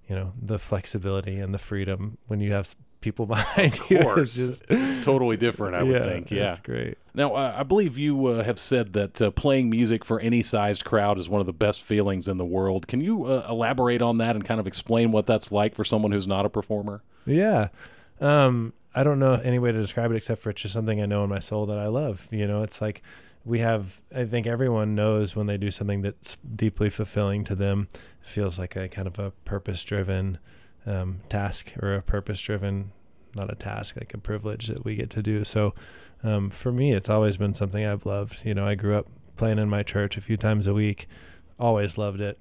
you 0.09 0.17
know 0.17 0.33
the 0.41 0.59
flexibility 0.59 1.39
and 1.39 1.55
the 1.55 1.59
freedom 1.59 2.19
when 2.27 2.41
you 2.41 2.53
have 2.53 2.75
people 3.01 3.27
behind 3.37 3.75
Of 3.81 3.91
you. 3.91 3.99
course. 4.01 4.37
is 4.37 4.61
just, 4.61 4.65
It's 4.69 5.05
totally 5.05 5.37
different, 5.37 5.75
I 5.75 5.83
would 5.83 5.93
yeah, 5.93 6.05
think. 6.05 6.31
Yeah. 6.31 6.51
it's 6.53 6.61
great. 6.61 6.99
Now, 7.15 7.35
uh, 7.35 7.53
I 7.59 7.65
believe 7.65 7.99
you 7.99 8.27
uh, 8.29 8.45
have 8.45 8.61
said 8.61 8.93
that 8.93 9.21
uh, 9.21 9.33
playing 9.33 9.71
music 9.71 10.05
for 10.05 10.21
any 10.21 10.41
sized 10.41 10.85
crowd 10.85 11.19
is 11.19 11.29
one 11.29 11.41
of 11.41 11.47
the 11.49 11.53
best 11.53 11.83
feelings 11.83 12.29
in 12.29 12.37
the 12.37 12.45
world. 12.45 12.87
Can 12.87 13.01
you 13.01 13.25
uh, 13.25 13.45
elaborate 13.49 14.03
on 14.03 14.19
that 14.19 14.37
and 14.37 14.45
kind 14.45 14.61
of 14.61 14.69
explain 14.69 15.11
what 15.11 15.27
that's 15.27 15.51
like 15.51 15.75
for 15.75 15.83
someone 15.83 16.13
who's 16.13 16.29
not 16.29 16.47
a 16.47 16.49
performer? 16.49 17.03
Yeah. 17.27 17.69
Um, 18.23 18.73
I 18.95 19.03
don't 19.03 19.19
know 19.19 19.35
any 19.35 19.59
way 19.59 19.73
to 19.73 19.81
describe 19.81 20.13
it 20.13 20.17
except 20.17 20.43
for 20.43 20.51
it's 20.51 20.63
just 20.63 20.75
something 20.75 21.03
I 21.03 21.07
know 21.07 21.25
in 21.25 21.31
my 21.31 21.41
soul 21.41 21.67
that 21.67 21.79
I 21.79 21.89
love. 21.89 22.29
You 22.31 22.47
know, 22.47 22.63
it's 22.63 22.81
like 22.81 23.03
we 23.45 23.59
have, 23.59 24.01
I 24.15 24.25
think 24.25 24.47
everyone 24.47 24.95
knows 24.95 25.35
when 25.35 25.47
they 25.47 25.57
do 25.57 25.71
something 25.71 26.03
that's 26.03 26.37
deeply 26.55 26.89
fulfilling 26.89 27.43
to 27.45 27.55
them, 27.55 27.89
it 28.23 28.29
feels 28.29 28.59
like 28.59 28.77
a 28.77 28.89
kind 28.89 29.09
of 29.09 29.19
a 29.19 29.33
purpose 29.45 29.83
driven 29.83 30.39
um, 30.87 31.21
task 31.29 31.73
or 31.83 31.95
a 31.95 32.03
purpose 32.03 32.41
driven, 32.41 32.93
not 33.35 33.53
a 33.53 33.57
task, 33.57 33.97
like 33.97 34.15
a 34.15 34.19
privilege 34.19 34.69
that 34.69 34.85
we 34.85 34.95
get 34.95 35.11
to 35.11 35.23
do. 35.23 35.43
So 35.43 35.75
um, 36.23 36.51
for 36.51 36.71
me, 36.71 36.93
it's 36.93 37.11
always 37.11 37.37
been 37.37 37.55
something 37.55 37.85
I've 37.85 38.07
loved. 38.07 38.45
You 38.45 38.55
know, 38.55 38.67
I 38.67 38.77
grew 38.77 38.95
up 38.97 39.09
playing 39.37 39.59
in 39.59 39.69
my 39.69 39.83
church 39.83 40.17
a 40.17 40.21
few 40.21 40.37
times 40.37 40.69
a 40.69 40.75
week, 40.75 41.09
always 41.59 41.99
loved 41.99 42.21
it. 42.21 42.41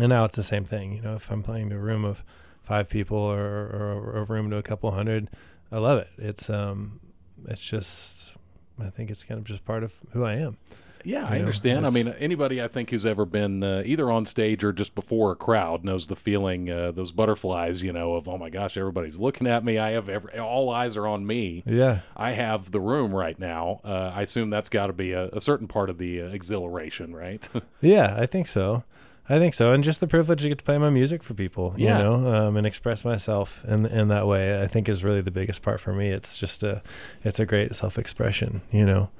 And 0.00 0.08
now 0.08 0.24
it's 0.24 0.36
the 0.36 0.42
same 0.42 0.64
thing. 0.64 0.94
You 0.94 1.02
know, 1.02 1.16
if 1.16 1.30
I'm 1.30 1.42
playing 1.42 1.70
to 1.70 1.76
a 1.76 1.80
room 1.80 2.04
of 2.04 2.24
five 2.66 2.88
people 2.88 3.16
or, 3.18 3.38
or 3.40 4.16
a 4.18 4.24
room 4.24 4.50
to 4.50 4.56
a 4.56 4.62
couple 4.62 4.90
hundred, 4.90 5.30
I 5.72 5.78
love 5.78 5.98
it. 5.98 6.08
It's 6.18 6.50
um, 6.50 7.00
it's 7.48 7.62
just, 7.62 8.34
I 8.80 8.90
think 8.90 9.10
it's 9.10 9.24
kind 9.24 9.38
of 9.38 9.44
just 9.44 9.64
part 9.64 9.82
of 9.84 9.98
who 10.10 10.24
I 10.24 10.34
am. 10.34 10.58
Yeah, 11.04 11.20
You 11.20 11.26
I 11.26 11.30
know, 11.34 11.38
understand. 11.40 11.86
I 11.86 11.90
mean, 11.90 12.08
anybody 12.18 12.60
I 12.60 12.66
think 12.66 12.90
who's 12.90 13.06
ever 13.06 13.24
been 13.24 13.62
uh, 13.62 13.84
either 13.86 14.10
on 14.10 14.26
stage 14.26 14.64
or 14.64 14.72
just 14.72 14.96
before 14.96 15.30
a 15.30 15.36
crowd 15.36 15.84
knows 15.84 16.08
the 16.08 16.16
feeling, 16.16 16.68
uh, 16.68 16.90
those 16.90 17.12
butterflies, 17.12 17.84
you 17.84 17.92
know, 17.92 18.14
of 18.14 18.28
oh 18.28 18.36
my 18.36 18.50
gosh, 18.50 18.76
everybody's 18.76 19.16
looking 19.16 19.46
at 19.46 19.64
me. 19.64 19.78
I 19.78 19.92
have 19.92 20.08
every, 20.08 20.36
all 20.36 20.68
eyes 20.70 20.96
are 20.96 21.06
on 21.06 21.24
me. 21.24 21.62
Yeah, 21.64 22.00
I 22.16 22.32
have 22.32 22.72
the 22.72 22.80
room 22.80 23.14
right 23.14 23.38
now. 23.38 23.80
Uh, 23.84 24.10
I 24.16 24.22
assume 24.22 24.50
that's 24.50 24.68
got 24.68 24.88
to 24.88 24.92
be 24.92 25.12
a, 25.12 25.28
a 25.28 25.40
certain 25.40 25.68
part 25.68 25.90
of 25.90 25.98
the 25.98 26.22
uh, 26.22 26.26
exhilaration, 26.30 27.14
right? 27.14 27.48
yeah, 27.80 28.16
I 28.18 28.26
think 28.26 28.48
so. 28.48 28.82
I 29.28 29.38
think 29.38 29.54
so, 29.54 29.72
and 29.72 29.82
just 29.82 30.00
the 30.00 30.06
privilege 30.06 30.42
to 30.42 30.48
get 30.48 30.58
to 30.58 30.64
play 30.64 30.78
my 30.78 30.90
music 30.90 31.22
for 31.22 31.34
people, 31.34 31.74
Yeah. 31.76 31.98
you 31.98 32.04
know, 32.04 32.32
um, 32.48 32.56
and 32.56 32.66
express 32.66 33.04
myself 33.04 33.64
in 33.66 33.84
in 33.86 34.08
that 34.08 34.26
way. 34.26 34.62
I 34.62 34.66
think 34.66 34.88
is 34.88 35.02
really 35.02 35.20
the 35.20 35.30
biggest 35.32 35.62
part 35.62 35.80
for 35.80 35.92
me. 35.92 36.10
It's 36.10 36.36
just 36.38 36.62
a, 36.62 36.82
it's 37.24 37.40
a 37.40 37.46
great 37.46 37.74
self 37.74 37.98
expression, 37.98 38.60
you 38.70 38.84
know, 38.86 39.10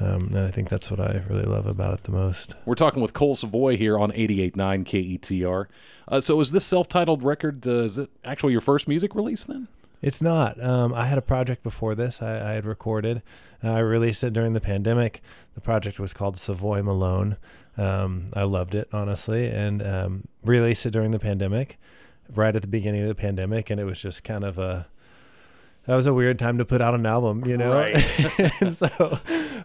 um, 0.00 0.28
and 0.34 0.38
I 0.40 0.50
think 0.50 0.68
that's 0.68 0.90
what 0.90 0.98
I 0.98 1.22
really 1.28 1.44
love 1.44 1.66
about 1.66 1.94
it 1.94 2.02
the 2.02 2.10
most. 2.12 2.54
We're 2.64 2.74
talking 2.74 3.00
with 3.02 3.12
Cole 3.14 3.36
Savoy 3.36 3.76
here 3.76 3.96
on 3.98 4.10
88.9 4.10 4.84
KETR. 4.84 5.66
Uh, 6.08 6.20
so 6.20 6.40
is 6.40 6.50
this 6.50 6.64
self-titled 6.64 7.22
record, 7.22 7.64
uh, 7.66 7.70
is 7.84 7.98
it 7.98 8.10
actually 8.24 8.52
your 8.52 8.60
first 8.60 8.88
music 8.88 9.14
release 9.14 9.44
then? 9.44 9.68
It's 10.00 10.20
not. 10.20 10.60
Um, 10.60 10.92
I 10.92 11.06
had 11.06 11.18
a 11.18 11.22
project 11.22 11.62
before 11.62 11.94
this. 11.94 12.20
I, 12.20 12.50
I 12.50 12.52
had 12.54 12.64
recorded. 12.66 13.22
Uh, 13.62 13.72
I 13.72 13.78
released 13.78 14.24
it 14.24 14.32
during 14.32 14.52
the 14.52 14.60
pandemic. 14.60 15.22
The 15.54 15.60
project 15.60 15.98
was 15.98 16.12
called 16.12 16.36
Savoy 16.36 16.82
Malone. 16.82 17.36
Um, 17.76 18.30
I 18.34 18.42
loved 18.42 18.74
it 18.74 18.88
honestly, 18.92 19.48
and 19.48 19.82
um, 19.86 20.28
released 20.44 20.84
it 20.86 20.90
during 20.90 21.10
the 21.10 21.18
pandemic, 21.18 21.78
right 22.34 22.54
at 22.54 22.62
the 22.62 22.68
beginning 22.68 23.02
of 23.02 23.08
the 23.08 23.14
pandemic, 23.14 23.70
and 23.70 23.80
it 23.80 23.84
was 23.84 24.00
just 24.00 24.24
kind 24.24 24.44
of 24.44 24.58
a. 24.58 24.88
That 25.86 25.96
was 25.96 26.06
a 26.06 26.14
weird 26.14 26.38
time 26.38 26.58
to 26.58 26.64
put 26.64 26.80
out 26.80 26.94
an 26.94 27.06
album, 27.06 27.44
you 27.44 27.56
know. 27.56 27.74
Right. 27.74 28.60
and 28.60 28.72
so, 28.72 29.18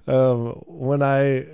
um, 0.07 0.63
when 0.65 1.03
I 1.03 1.45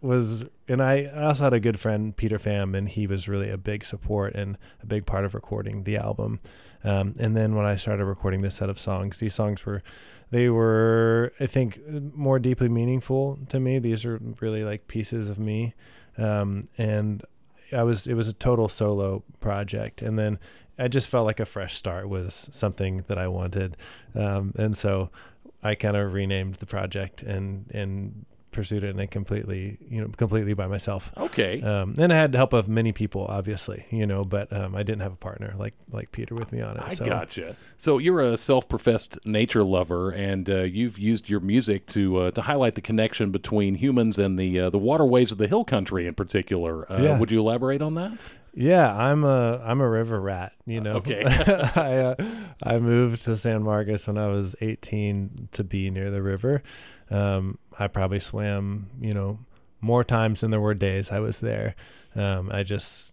was, 0.00 0.44
and 0.68 0.80
I 0.80 1.06
also 1.06 1.44
had 1.44 1.52
a 1.52 1.60
good 1.60 1.80
friend 1.80 2.16
Peter 2.16 2.38
Pham, 2.38 2.76
and 2.76 2.88
he 2.88 3.08
was 3.08 3.26
really 3.26 3.50
a 3.50 3.56
big 3.56 3.84
support 3.84 4.34
and 4.34 4.58
a 4.80 4.86
big 4.86 5.06
part 5.06 5.24
of 5.24 5.34
recording 5.34 5.84
the 5.84 5.96
album. 5.96 6.38
Um, 6.84 7.14
and 7.18 7.36
then 7.36 7.54
when 7.54 7.64
I 7.64 7.76
started 7.76 8.04
recording 8.04 8.42
this 8.42 8.56
set 8.56 8.68
of 8.68 8.78
songs, 8.78 9.18
these 9.18 9.34
songs 9.34 9.64
were, 9.64 9.82
they 10.32 10.48
were, 10.48 11.32
I 11.38 11.46
think, 11.46 11.78
more 12.14 12.38
deeply 12.38 12.70
meaningful 12.70 13.38
to 13.50 13.60
me. 13.60 13.78
These 13.78 14.06
are 14.06 14.18
really 14.40 14.64
like 14.64 14.88
pieces 14.88 15.28
of 15.28 15.38
me, 15.38 15.74
um, 16.16 16.68
and 16.78 17.22
I 17.70 17.82
was, 17.82 18.06
it 18.06 18.14
was 18.14 18.28
a 18.28 18.32
total 18.32 18.68
solo 18.68 19.22
project. 19.40 20.00
And 20.02 20.18
then 20.18 20.38
I 20.78 20.88
just 20.88 21.08
felt 21.08 21.26
like 21.26 21.38
a 21.38 21.44
fresh 21.44 21.76
start 21.76 22.08
was 22.08 22.48
something 22.50 23.04
that 23.08 23.18
I 23.18 23.28
wanted, 23.28 23.76
um, 24.14 24.54
and 24.56 24.74
so 24.76 25.10
I 25.62 25.74
kind 25.74 25.96
of 25.96 26.14
renamed 26.14 26.56
the 26.56 26.66
project 26.66 27.22
and 27.22 27.70
and 27.70 28.24
pursued 28.52 28.84
it 28.84 28.90
and 28.90 29.00
a 29.00 29.06
completely, 29.06 29.78
you 29.88 30.00
know, 30.00 30.08
completely 30.16 30.54
by 30.54 30.66
myself. 30.66 31.10
Okay. 31.16 31.60
Um, 31.62 31.94
and 31.98 32.12
I 32.12 32.16
had 32.16 32.32
the 32.32 32.38
help 32.38 32.52
of 32.52 32.68
many 32.68 32.92
people, 32.92 33.26
obviously, 33.26 33.86
you 33.90 34.06
know, 34.06 34.24
but 34.24 34.52
um, 34.52 34.76
I 34.76 34.82
didn't 34.82 35.02
have 35.02 35.12
a 35.12 35.16
partner 35.16 35.54
like 35.58 35.74
like 35.90 36.12
Peter 36.12 36.34
with 36.34 36.52
me 36.52 36.60
on 36.60 36.76
it. 36.76 36.82
I 36.84 36.90
so. 36.90 37.04
gotcha. 37.04 37.56
So 37.78 37.98
you're 37.98 38.20
a 38.20 38.36
self-professed 38.36 39.26
nature 39.26 39.64
lover, 39.64 40.10
and 40.10 40.48
uh, 40.48 40.62
you've 40.62 40.98
used 40.98 41.28
your 41.28 41.40
music 41.40 41.86
to 41.86 42.18
uh, 42.18 42.30
to 42.32 42.42
highlight 42.42 42.74
the 42.74 42.80
connection 42.80 43.30
between 43.30 43.74
humans 43.74 44.18
and 44.18 44.38
the 44.38 44.60
uh, 44.60 44.70
the 44.70 44.78
waterways 44.78 45.32
of 45.32 45.38
the 45.38 45.48
hill 45.48 45.64
country 45.64 46.06
in 46.06 46.14
particular. 46.14 46.90
Uh, 46.90 47.02
Yeah. 47.02 47.18
Would 47.18 47.32
you 47.32 47.40
elaborate 47.40 47.82
on 47.82 47.94
that? 47.94 48.12
Yeah, 48.54 48.94
I'm 48.94 49.24
a 49.24 49.62
I'm 49.64 49.80
a 49.80 49.88
river 49.88 50.20
rat. 50.20 50.52
You 50.66 50.80
know. 50.80 50.96
Okay. 50.96 51.22
I 51.26 51.96
uh, 51.96 52.14
I 52.62 52.78
moved 52.78 53.24
to 53.24 53.36
San 53.36 53.62
Marcos 53.62 54.06
when 54.06 54.18
I 54.18 54.28
was 54.28 54.54
18 54.60 55.48
to 55.52 55.64
be 55.64 55.90
near 55.90 56.10
the 56.10 56.22
river. 56.22 56.62
Um, 57.10 57.58
I 57.78 57.88
probably 57.88 58.20
swam, 58.20 58.90
you 59.00 59.14
know, 59.14 59.38
more 59.80 60.04
times 60.04 60.40
than 60.40 60.50
there 60.50 60.60
were 60.60 60.74
days 60.74 61.10
I 61.10 61.20
was 61.20 61.40
there. 61.40 61.74
Um, 62.14 62.50
I 62.52 62.62
just 62.62 63.10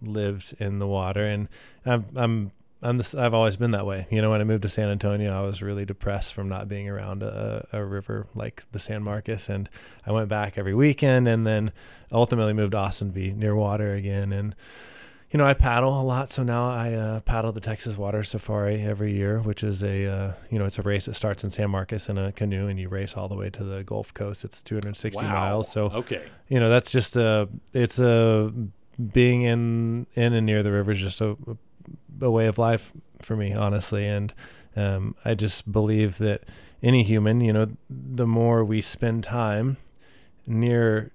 lived 0.00 0.54
in 0.58 0.78
the 0.78 0.86
water, 0.86 1.24
and 1.24 1.48
I'm 1.84 2.04
I'm 2.16 2.52
I'm 2.80 2.96
this, 2.96 3.14
I've 3.14 3.34
always 3.34 3.56
been 3.56 3.72
that 3.72 3.86
way. 3.86 4.06
You 4.10 4.22
know, 4.22 4.30
when 4.30 4.40
I 4.40 4.44
moved 4.44 4.62
to 4.62 4.68
San 4.68 4.88
Antonio, 4.88 5.36
I 5.36 5.44
was 5.44 5.62
really 5.62 5.84
depressed 5.84 6.32
from 6.32 6.48
not 6.48 6.68
being 6.68 6.88
around 6.88 7.22
a, 7.22 7.66
a 7.72 7.84
river 7.84 8.26
like 8.34 8.64
the 8.72 8.78
San 8.78 9.02
Marcos, 9.02 9.48
and 9.48 9.68
I 10.06 10.12
went 10.12 10.28
back 10.28 10.56
every 10.56 10.74
weekend, 10.74 11.28
and 11.28 11.46
then 11.46 11.72
ultimately 12.10 12.52
moved 12.52 12.72
to 12.72 12.78
Austin 12.78 13.08
to 13.08 13.14
be 13.14 13.32
near 13.32 13.54
water 13.54 13.94
again, 13.94 14.32
and 14.32 14.54
you 15.30 15.36
know, 15.38 15.44
I 15.46 15.52
paddle 15.54 16.00
a 16.00 16.02
lot, 16.02 16.30
so 16.30 16.42
now 16.42 16.70
I 16.70 16.92
uh, 16.94 17.20
paddle 17.20 17.52
the 17.52 17.60
Texas 17.60 17.96
Water 17.98 18.22
Safari 18.22 18.80
every 18.82 19.14
year, 19.14 19.40
which 19.40 19.62
is 19.62 19.82
a 19.82 20.06
uh, 20.06 20.32
you 20.50 20.58
know 20.58 20.64
it's 20.64 20.78
a 20.78 20.82
race 20.82 21.04
that 21.06 21.14
starts 21.14 21.44
in 21.44 21.50
San 21.50 21.70
Marcos 21.70 22.08
in 22.08 22.16
a 22.16 22.32
canoe, 22.32 22.66
and 22.68 22.80
you 22.80 22.88
race 22.88 23.14
all 23.14 23.28
the 23.28 23.36
way 23.36 23.50
to 23.50 23.62
the 23.64 23.82
Gulf 23.84 24.14
Coast. 24.14 24.44
It's 24.44 24.62
260 24.62 25.24
Wow. 25.24 25.32
miles, 25.32 25.70
so 25.70 25.86
okay. 25.86 26.26
you 26.48 26.58
know 26.58 26.70
that's 26.70 26.90
just 26.90 27.16
a 27.16 27.48
it's 27.74 27.98
a 27.98 28.52
being 29.12 29.42
in 29.42 30.06
in 30.14 30.32
and 30.32 30.46
near 30.46 30.62
the 30.62 30.72
river 30.72 30.92
is 30.92 31.00
just 31.00 31.20
a, 31.20 31.36
a 32.22 32.30
way 32.30 32.46
of 32.46 32.56
life 32.56 32.92
for 33.20 33.36
me, 33.36 33.52
honestly, 33.54 34.06
and 34.06 34.32
um, 34.76 35.14
I 35.24 35.34
just 35.34 35.70
believe 35.70 36.18
that 36.18 36.44
any 36.82 37.02
human, 37.02 37.40
you 37.40 37.52
know, 37.52 37.66
the 37.90 38.26
more 38.26 38.64
we 38.64 38.80
spend 38.80 39.24
time 39.24 39.76
near 40.46 41.10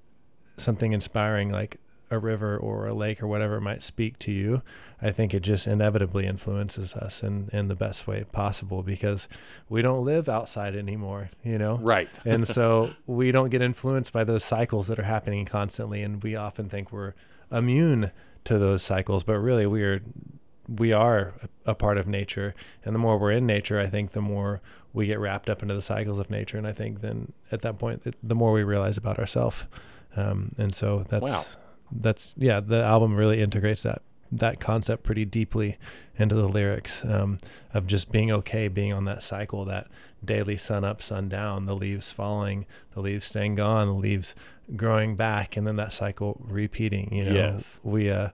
something 0.57 0.91
inspiring 0.93 1.49
like 1.49 1.77
a 2.13 2.19
river 2.19 2.57
or 2.57 2.87
a 2.87 2.93
lake 2.93 3.21
or 3.21 3.27
whatever 3.27 3.59
might 3.59 3.81
speak 3.81 4.17
to 4.19 4.31
you, 4.31 4.61
I 5.01 5.11
think 5.11 5.33
it 5.33 5.41
just 5.41 5.67
inevitably 5.67 6.25
influences 6.25 6.95
us 6.95 7.23
in, 7.23 7.49
in 7.51 7.67
the 7.67 7.75
best 7.75 8.07
way 8.07 8.23
possible 8.31 8.83
because 8.83 9.27
we 9.67 9.81
don't 9.81 10.05
live 10.05 10.29
outside 10.29 10.75
anymore, 10.75 11.29
you 11.43 11.57
know? 11.57 11.77
Right. 11.77 12.17
and 12.25 12.47
so 12.47 12.93
we 13.05 13.31
don't 13.31 13.49
get 13.49 13.61
influenced 13.61 14.13
by 14.13 14.23
those 14.23 14.43
cycles 14.43 14.87
that 14.87 14.99
are 14.99 15.03
happening 15.03 15.45
constantly. 15.45 16.01
And 16.01 16.23
we 16.23 16.35
often 16.35 16.69
think 16.69 16.91
we're 16.91 17.13
immune 17.51 18.11
to 18.45 18.57
those 18.57 18.83
cycles, 18.83 19.23
but 19.23 19.39
really 19.39 19.65
we 19.65 19.83
are 19.83 20.01
we 20.67 20.93
are 20.93 21.33
a 21.65 21.75
part 21.75 21.97
of 21.97 22.07
nature 22.07 22.55
and 22.85 22.95
the 22.95 22.99
more 22.99 23.17
we're 23.17 23.31
in 23.31 23.45
nature 23.45 23.81
i 23.81 23.85
think 23.85 24.11
the 24.11 24.21
more 24.21 24.61
we 24.93 25.05
get 25.05 25.19
wrapped 25.19 25.49
up 25.49 25.61
into 25.61 25.73
the 25.73 25.81
cycles 25.81 26.19
of 26.19 26.29
nature 26.29 26.57
and 26.57 26.65
i 26.65 26.71
think 26.71 27.01
then 27.01 27.33
at 27.51 27.61
that 27.61 27.77
point 27.77 28.01
the 28.23 28.33
more 28.33 28.53
we 28.53 28.63
realize 28.63 28.95
about 28.95 29.19
ourselves 29.19 29.65
um, 30.15 30.49
and 30.57 30.73
so 30.73 31.03
that's 31.09 31.31
wow. 31.31 31.43
That's 32.01 32.35
yeah 32.37 32.59
the 32.59 32.83
album 32.83 33.15
really 33.15 33.41
integrates 33.41 33.83
that 33.83 34.01
that 34.31 34.59
concept 34.59 35.03
pretty 35.03 35.25
deeply 35.25 35.77
into 36.17 36.33
the 36.33 36.47
lyrics 36.47 37.05
um, 37.05 37.37
of 37.73 37.85
just 37.85 38.11
being 38.11 38.31
okay 38.31 38.67
being 38.67 38.91
on 38.91 39.05
that 39.05 39.21
cycle 39.21 39.63
that 39.65 39.87
daily 40.25 40.57
sun 40.57 40.83
up 40.83 41.01
sun 41.01 41.29
down 41.29 41.67
the 41.67 41.75
leaves 41.75 42.11
falling 42.11 42.65
the 42.93 42.99
leaves 42.99 43.27
staying 43.27 43.55
gone 43.55 43.87
the 43.87 43.93
leaves 43.93 44.33
growing 44.75 45.15
back 45.15 45.55
and 45.55 45.67
then 45.67 45.75
that 45.75 45.93
cycle 45.93 46.41
repeating 46.47 47.13
you 47.13 47.25
know 47.25 47.33
yes. 47.33 47.79
we 47.83 48.09
uh 48.09 48.29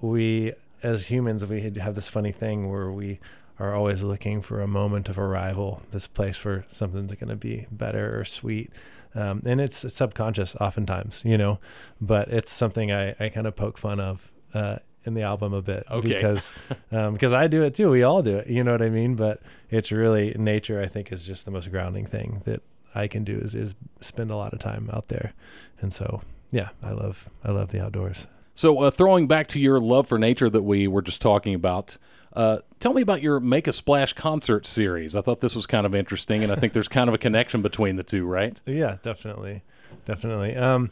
we 0.00 0.52
as 0.84 1.06
humans, 1.06 1.44
we 1.46 1.62
have 1.62 1.94
this 1.94 2.08
funny 2.08 2.30
thing 2.30 2.70
where 2.70 2.92
we 2.92 3.18
are 3.58 3.74
always 3.74 4.02
looking 4.02 4.42
for 4.42 4.60
a 4.60 4.68
moment 4.68 5.08
of 5.08 5.18
arrival, 5.18 5.82
this 5.90 6.06
place 6.06 6.44
where 6.44 6.66
something's 6.70 7.14
going 7.14 7.30
to 7.30 7.36
be 7.36 7.66
better 7.72 8.20
or 8.20 8.24
sweet. 8.24 8.70
Um, 9.14 9.42
and 9.44 9.60
it's 9.60 9.92
subconscious 9.92 10.56
oftentimes, 10.56 11.22
you 11.24 11.38
know, 11.38 11.60
but 12.00 12.28
it's 12.28 12.52
something 12.52 12.90
I, 12.92 13.14
I 13.20 13.28
kind 13.28 13.46
of 13.46 13.54
poke 13.54 13.78
fun 13.78 14.00
of 14.00 14.32
uh, 14.52 14.78
in 15.04 15.14
the 15.14 15.22
album 15.22 15.52
a 15.52 15.62
bit 15.62 15.84
okay. 15.90 16.08
because 16.08 16.52
um, 16.92 17.14
because 17.14 17.32
I 17.32 17.46
do 17.46 17.62
it 17.62 17.74
too. 17.74 17.90
We 17.90 18.02
all 18.02 18.22
do 18.22 18.38
it, 18.38 18.48
you 18.48 18.64
know 18.64 18.72
what 18.72 18.82
I 18.82 18.88
mean? 18.88 19.14
But 19.14 19.40
it's 19.70 19.92
really 19.92 20.34
nature. 20.38 20.80
I 20.80 20.86
think 20.86 21.12
is 21.12 21.26
just 21.26 21.44
the 21.44 21.50
most 21.50 21.70
grounding 21.70 22.06
thing 22.06 22.42
that 22.44 22.62
I 22.94 23.06
can 23.06 23.24
do 23.24 23.36
is 23.38 23.54
is 23.54 23.74
spend 24.00 24.30
a 24.30 24.36
lot 24.36 24.52
of 24.52 24.58
time 24.58 24.90
out 24.92 25.08
there, 25.08 25.32
and 25.80 25.92
so 25.92 26.22
yeah, 26.50 26.70
I 26.82 26.92
love 26.92 27.28
I 27.44 27.50
love 27.50 27.70
the 27.70 27.84
outdoors. 27.84 28.26
So, 28.56 28.78
uh, 28.82 28.90
throwing 28.90 29.26
back 29.26 29.48
to 29.48 29.60
your 29.60 29.80
love 29.80 30.06
for 30.06 30.16
nature 30.16 30.48
that 30.48 30.62
we 30.62 30.86
were 30.86 31.02
just 31.02 31.20
talking 31.20 31.54
about, 31.54 31.98
uh, 32.34 32.58
tell 32.80 32.92
me 32.92 33.02
about 33.02 33.22
your 33.22 33.40
Make 33.40 33.66
a 33.66 33.72
Splash 33.72 34.12
concert 34.12 34.66
series. 34.66 35.14
I 35.14 35.20
thought 35.20 35.40
this 35.40 35.54
was 35.54 35.66
kind 35.66 35.86
of 35.86 35.94
interesting, 35.94 36.42
and 36.42 36.52
I 36.52 36.56
think 36.56 36.72
there's 36.72 36.88
kind 36.88 37.08
of 37.08 37.14
a 37.14 37.18
connection 37.18 37.62
between 37.62 37.96
the 37.96 38.02
two, 38.02 38.26
right? 38.26 38.60
Yeah, 38.66 38.96
definitely, 39.02 39.62
definitely. 40.04 40.56
Um, 40.56 40.90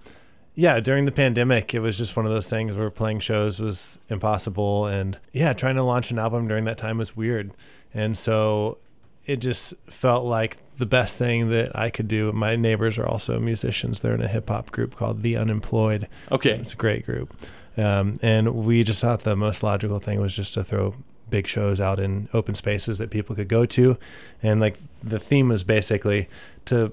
yeah, 0.54 0.78
during 0.78 1.04
the 1.04 1.12
pandemic, 1.12 1.74
it 1.74 1.80
was 1.80 1.98
just 1.98 2.16
one 2.16 2.26
of 2.26 2.32
those 2.32 2.48
things 2.48 2.76
where 2.76 2.90
playing 2.90 3.20
shows 3.20 3.58
was 3.58 3.98
impossible, 4.08 4.86
and 4.86 5.18
yeah, 5.32 5.52
trying 5.52 5.74
to 5.76 5.82
launch 5.82 6.10
an 6.10 6.18
album 6.18 6.46
during 6.46 6.64
that 6.66 6.78
time 6.78 6.98
was 6.98 7.16
weird, 7.16 7.52
and 7.92 8.16
so 8.16 8.78
it 9.26 9.36
just 9.36 9.74
felt 9.88 10.24
like 10.24 10.58
the 10.76 10.86
best 10.86 11.18
thing 11.18 11.50
that 11.50 11.76
I 11.76 11.90
could 11.90 12.08
do. 12.08 12.32
My 12.32 12.56
neighbors 12.56 12.98
are 12.98 13.06
also 13.06 13.38
musicians. 13.38 14.00
They're 14.00 14.14
in 14.14 14.22
a 14.22 14.28
hip 14.28 14.48
hop 14.48 14.72
group 14.72 14.96
called 14.96 15.22
The 15.22 15.36
Unemployed. 15.36 16.08
Okay. 16.30 16.52
It's 16.52 16.72
a 16.72 16.76
great 16.76 17.06
group. 17.06 17.32
Um, 17.76 18.16
and 18.20 18.54
we 18.54 18.82
just 18.82 19.00
thought 19.00 19.20
the 19.20 19.36
most 19.36 19.62
logical 19.62 19.98
thing 19.98 20.20
was 20.20 20.34
just 20.34 20.54
to 20.54 20.64
throw 20.64 20.94
big 21.32 21.48
shows 21.48 21.80
out 21.80 21.98
in 21.98 22.28
open 22.32 22.54
spaces 22.54 22.98
that 22.98 23.10
people 23.10 23.34
could 23.34 23.48
go 23.48 23.66
to. 23.66 23.98
And 24.42 24.60
like 24.60 24.76
the 25.02 25.18
theme 25.18 25.48
was 25.48 25.64
basically 25.64 26.28
to 26.66 26.92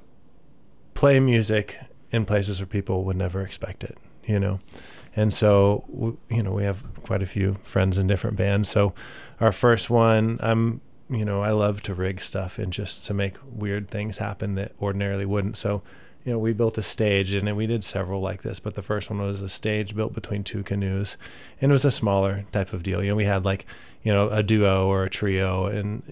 play 0.96 1.20
music 1.20 1.78
in 2.12 2.26
places 2.26 2.60
where 2.60 2.66
people 2.66 3.04
would 3.04 3.18
never 3.18 3.42
expect 3.42 3.84
it, 3.84 3.98
you 4.26 4.40
know? 4.40 4.60
And 5.16 5.32
so, 5.34 6.18
you 6.30 6.42
know, 6.42 6.54
we 6.54 6.64
have 6.64 6.84
quite 7.04 7.22
a 7.22 7.28
few 7.28 7.58
friends 7.64 7.98
in 7.98 8.08
different 8.08 8.38
bands. 8.38 8.70
So 8.70 8.94
our 9.40 9.52
first 9.52 9.90
one, 9.90 10.40
I'm 10.42 10.82
you 11.10 11.26
know, 11.26 11.42
I 11.42 11.52
love 11.52 11.82
to 11.84 11.94
rig 11.94 12.22
stuff 12.22 12.60
and 12.60 12.72
just 12.72 13.04
to 13.06 13.14
make 13.14 13.36
weird 13.44 13.90
things 13.90 14.20
happen 14.20 14.56
that 14.56 14.74
ordinarily 14.80 15.26
wouldn't. 15.26 15.58
So, 15.58 15.82
you 16.26 16.34
know, 16.34 16.40
we 16.40 16.54
built 16.54 16.78
a 16.78 16.84
stage 16.84 17.32
and 17.32 17.56
we 17.56 17.66
did 17.66 17.84
several 17.84 18.22
like 18.22 18.44
this, 18.44 18.60
but 18.60 18.76
the 18.76 18.82
first 18.82 19.10
one 19.10 19.20
was 19.20 19.42
a 19.42 19.50
stage 19.50 19.96
built 19.96 20.14
between 20.14 20.44
two 20.44 20.64
canoes 20.64 21.18
and 21.62 21.72
it 21.72 21.74
was 21.74 21.86
a 21.86 21.92
smaller 21.92 22.46
type 22.52 22.74
of 22.74 22.84
deal. 22.84 23.02
You 23.02 23.12
know, 23.12 23.16
we 23.16 23.26
had 23.26 23.46
like, 23.46 23.66
you 24.04 24.12
know, 24.12 24.30
a 24.30 24.44
duo 24.44 24.88
or 24.88 25.04
a 25.04 25.10
trio 25.10 25.66
and 25.66 26.04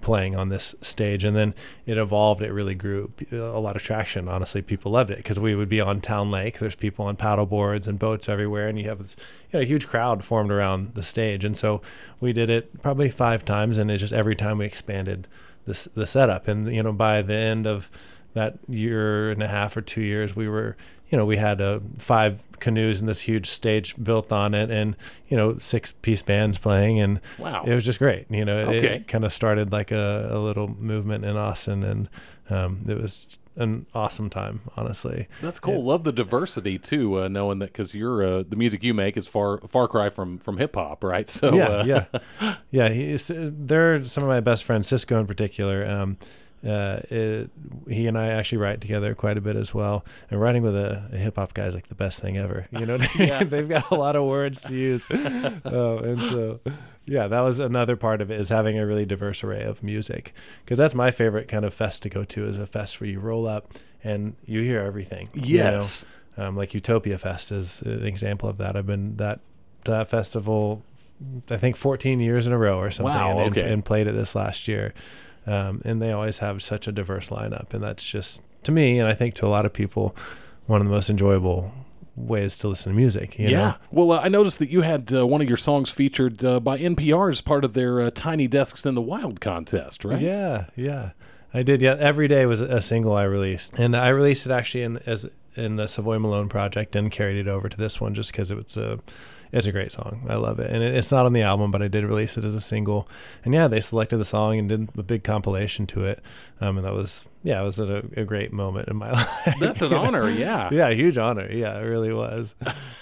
playing 0.00 0.36
on 0.36 0.50
this 0.50 0.76
stage 0.80 1.24
and 1.24 1.34
then 1.34 1.52
it 1.84 1.98
evolved. 1.98 2.40
It 2.40 2.52
really 2.52 2.76
grew 2.76 3.10
a 3.32 3.58
lot 3.58 3.74
of 3.74 3.82
traction. 3.82 4.28
Honestly 4.28 4.62
people 4.62 4.92
loved 4.92 5.10
it 5.10 5.16
because 5.16 5.40
we 5.40 5.56
would 5.56 5.68
be 5.68 5.80
on 5.80 6.00
town 6.00 6.30
lake. 6.30 6.60
There's 6.60 6.76
people 6.76 7.06
on 7.06 7.16
paddle 7.16 7.46
boards 7.46 7.88
and 7.88 7.98
boats 7.98 8.28
everywhere 8.28 8.68
and 8.68 8.78
you 8.78 8.88
have 8.88 8.98
this 8.98 9.16
you 9.50 9.58
know, 9.58 9.62
a 9.62 9.66
huge 9.66 9.88
crowd 9.88 10.24
formed 10.24 10.52
around 10.52 10.94
the 10.94 11.02
stage. 11.02 11.44
And 11.44 11.56
so 11.56 11.82
we 12.20 12.32
did 12.32 12.50
it 12.50 12.82
probably 12.82 13.10
five 13.10 13.44
times 13.44 13.78
and 13.78 13.90
it 13.90 13.98
just 13.98 14.12
every 14.12 14.36
time 14.36 14.58
we 14.58 14.66
expanded 14.66 15.26
this 15.66 15.88
the 15.94 16.06
setup. 16.06 16.46
And 16.46 16.72
you 16.72 16.84
know 16.84 16.92
by 16.92 17.20
the 17.20 17.34
end 17.34 17.66
of 17.66 17.90
that 18.36 18.58
year 18.68 19.30
and 19.30 19.42
a 19.42 19.48
half 19.48 19.76
or 19.76 19.80
two 19.80 20.02
years 20.02 20.36
we 20.36 20.46
were 20.48 20.76
you 21.08 21.16
know, 21.16 21.24
we 21.24 21.36
had 21.36 21.60
uh, 21.60 21.80
five 21.98 22.42
canoes 22.58 23.00
and 23.00 23.08
this 23.08 23.20
huge 23.20 23.48
stage 23.48 23.94
built 24.02 24.32
on 24.32 24.54
it, 24.54 24.70
and 24.70 24.96
you 25.28 25.36
know, 25.36 25.56
six 25.58 25.92
piece 25.92 26.22
bands 26.22 26.58
playing, 26.58 26.98
and 26.98 27.20
wow, 27.38 27.62
it 27.64 27.74
was 27.74 27.84
just 27.84 27.98
great. 27.98 28.26
You 28.28 28.44
know, 28.44 28.58
okay. 28.58 28.96
it 28.96 29.08
kind 29.08 29.24
of 29.24 29.32
started 29.32 29.70
like 29.70 29.92
a, 29.92 30.28
a, 30.32 30.38
little 30.38 30.68
movement 30.68 31.24
in 31.24 31.36
Austin, 31.36 31.84
and 31.84 32.08
um, 32.50 32.84
it 32.88 33.00
was 33.00 33.38
an 33.54 33.86
awesome 33.94 34.28
time, 34.28 34.62
honestly. 34.76 35.28
That's 35.40 35.60
cool. 35.60 35.82
Love 35.84 36.02
the 36.02 36.12
diversity 36.12 36.76
too, 36.76 37.22
uh, 37.22 37.28
knowing 37.28 37.60
that 37.60 37.66
because 37.66 37.94
you're 37.94 38.26
uh, 38.26 38.44
the 38.46 38.56
music 38.56 38.82
you 38.82 38.92
make 38.92 39.16
is 39.16 39.28
far 39.28 39.60
far 39.60 39.86
cry 39.86 40.08
from 40.08 40.38
from 40.38 40.58
hip 40.58 40.74
hop, 40.74 41.04
right? 41.04 41.28
So 41.36 41.54
yeah, 41.54 41.64
uh, 41.64 41.84
yeah, 41.84 42.54
yeah. 42.70 42.88
He's, 42.88 43.30
they're 43.32 44.02
some 44.04 44.24
of 44.24 44.28
my 44.28 44.40
best 44.40 44.64
friends, 44.64 44.88
Cisco 44.88 45.20
in 45.20 45.26
particular. 45.26 45.86
Um, 45.86 46.18
uh, 46.66 47.00
it, 47.10 47.50
he 47.88 48.06
and 48.06 48.18
I 48.18 48.28
actually 48.28 48.58
write 48.58 48.80
together 48.80 49.14
quite 49.14 49.38
a 49.38 49.40
bit 49.40 49.56
as 49.56 49.72
well. 49.72 50.04
And 50.30 50.40
writing 50.40 50.62
with 50.62 50.74
a, 50.74 51.08
a 51.12 51.16
hip 51.16 51.36
hop 51.36 51.54
guy 51.54 51.66
is 51.66 51.74
like 51.74 51.88
the 51.88 51.94
best 51.94 52.20
thing 52.20 52.36
ever. 52.36 52.66
You 52.70 52.86
know, 52.86 52.98
yeah. 53.18 53.44
they've 53.44 53.68
got 53.68 53.90
a 53.90 53.94
lot 53.94 54.16
of 54.16 54.24
words 54.24 54.62
to 54.62 54.74
use, 54.74 55.10
uh, 55.10 55.60
and 56.04 56.22
so 56.22 56.60
yeah, 57.06 57.28
that 57.28 57.40
was 57.40 57.60
another 57.60 57.96
part 57.96 58.20
of 58.20 58.30
it 58.30 58.40
is 58.40 58.48
having 58.48 58.78
a 58.78 58.86
really 58.86 59.06
diverse 59.06 59.44
array 59.44 59.62
of 59.62 59.82
music 59.82 60.34
because 60.64 60.78
that's 60.78 60.94
my 60.94 61.10
favorite 61.10 61.48
kind 61.48 61.64
of 61.64 61.72
fest 61.72 62.02
to 62.02 62.08
go 62.08 62.24
to 62.24 62.46
is 62.46 62.58
a 62.58 62.66
fest 62.66 63.00
where 63.00 63.08
you 63.08 63.20
roll 63.20 63.46
up 63.46 63.72
and 64.02 64.34
you 64.44 64.60
hear 64.60 64.80
everything. 64.80 65.28
Yes, 65.34 66.04
you 66.36 66.42
know? 66.42 66.48
um, 66.48 66.56
like 66.56 66.74
Utopia 66.74 67.18
Fest 67.18 67.52
is 67.52 67.80
an 67.82 68.04
example 68.04 68.48
of 68.48 68.58
that. 68.58 68.76
I've 68.76 68.86
been 68.86 69.16
that 69.16 69.40
that 69.84 70.08
festival. 70.08 70.82
I 71.48 71.56
think 71.56 71.76
14 71.76 72.20
years 72.20 72.46
in 72.46 72.52
a 72.52 72.58
row 72.58 72.78
or 72.78 72.90
something, 72.90 73.14
wow, 73.14 73.38
and, 73.38 73.56
okay. 73.56 73.72
and 73.72 73.82
played 73.82 74.06
it 74.06 74.12
this 74.12 74.34
last 74.34 74.68
year. 74.68 74.92
Um, 75.46 75.80
and 75.84 76.02
they 76.02 76.10
always 76.10 76.38
have 76.38 76.62
such 76.62 76.88
a 76.88 76.92
diverse 76.92 77.30
lineup, 77.30 77.72
and 77.72 77.82
that's 77.82 78.04
just 78.04 78.42
to 78.64 78.72
me, 78.72 78.98
and 78.98 79.08
I 79.08 79.14
think 79.14 79.34
to 79.36 79.46
a 79.46 79.48
lot 79.48 79.64
of 79.64 79.72
people, 79.72 80.16
one 80.66 80.80
of 80.80 80.86
the 80.86 80.92
most 80.92 81.08
enjoyable 81.08 81.72
ways 82.16 82.58
to 82.58 82.68
listen 82.68 82.92
to 82.92 82.96
music. 82.96 83.38
yeah. 83.38 83.50
Know? 83.50 83.74
Well, 83.90 84.12
uh, 84.12 84.20
I 84.20 84.28
noticed 84.28 84.58
that 84.58 84.70
you 84.70 84.82
had 84.82 85.12
uh, 85.14 85.26
one 85.26 85.40
of 85.40 85.48
your 85.48 85.56
songs 85.56 85.90
featured 85.90 86.44
uh, 86.44 86.60
by 86.60 86.78
NPR 86.78 87.30
as 87.30 87.40
part 87.40 87.64
of 87.64 87.74
their 87.74 88.00
uh, 88.00 88.10
Tiny 88.12 88.48
Desks 88.48 88.84
in 88.84 88.94
the 88.94 89.02
Wild 89.02 89.40
contest, 89.40 90.04
right? 90.04 90.20
Yeah, 90.20 90.66
yeah. 90.74 91.10
I 91.54 91.62
did. 91.62 91.80
Yeah, 91.80 91.96
every 91.98 92.28
day 92.28 92.44
was 92.44 92.60
a 92.60 92.80
single 92.80 93.14
I 93.14 93.22
released, 93.22 93.78
and 93.78 93.96
I 93.96 94.08
released 94.08 94.46
it 94.46 94.52
actually 94.52 94.82
in 94.82 94.98
as 95.06 95.26
in 95.54 95.76
the 95.76 95.86
Savoy 95.86 96.18
Malone 96.18 96.48
project, 96.48 96.94
and 96.96 97.10
carried 97.10 97.38
it 97.38 97.48
over 97.48 97.68
to 97.68 97.76
this 97.76 98.00
one 98.00 98.14
just 98.14 98.32
because 98.32 98.50
it 98.50 98.56
was 98.56 98.76
a 98.76 98.98
it's 99.56 99.66
a 99.66 99.72
great 99.72 99.90
song. 99.90 100.26
I 100.28 100.34
love 100.34 100.60
it, 100.60 100.70
and 100.70 100.82
it, 100.82 100.94
it's 100.94 101.10
not 101.10 101.26
on 101.26 101.32
the 101.32 101.42
album, 101.42 101.70
but 101.70 101.82
I 101.82 101.88
did 101.88 102.04
release 102.04 102.36
it 102.36 102.44
as 102.44 102.54
a 102.54 102.60
single. 102.60 103.08
And 103.44 103.54
yeah, 103.54 103.68
they 103.68 103.80
selected 103.80 104.18
the 104.18 104.24
song 104.24 104.58
and 104.58 104.68
did 104.68 104.88
a 104.98 105.02
big 105.02 105.24
compilation 105.24 105.86
to 105.88 106.04
it, 106.04 106.22
um, 106.60 106.76
and 106.76 106.86
that 106.86 106.92
was 106.92 107.26
yeah, 107.46 107.60
it 107.60 107.64
was 107.64 107.78
a, 107.78 108.02
a 108.16 108.24
great 108.24 108.52
moment 108.52 108.88
in 108.88 108.96
my 108.96 109.12
life. 109.12 109.54
That's 109.60 109.80
an 109.80 109.94
honor, 109.94 110.28
yeah, 110.28 110.68
yeah, 110.72 110.90
huge 110.90 111.16
honor. 111.16 111.48
Yeah, 111.48 111.78
it 111.78 111.84
really 111.84 112.12
was. 112.12 112.56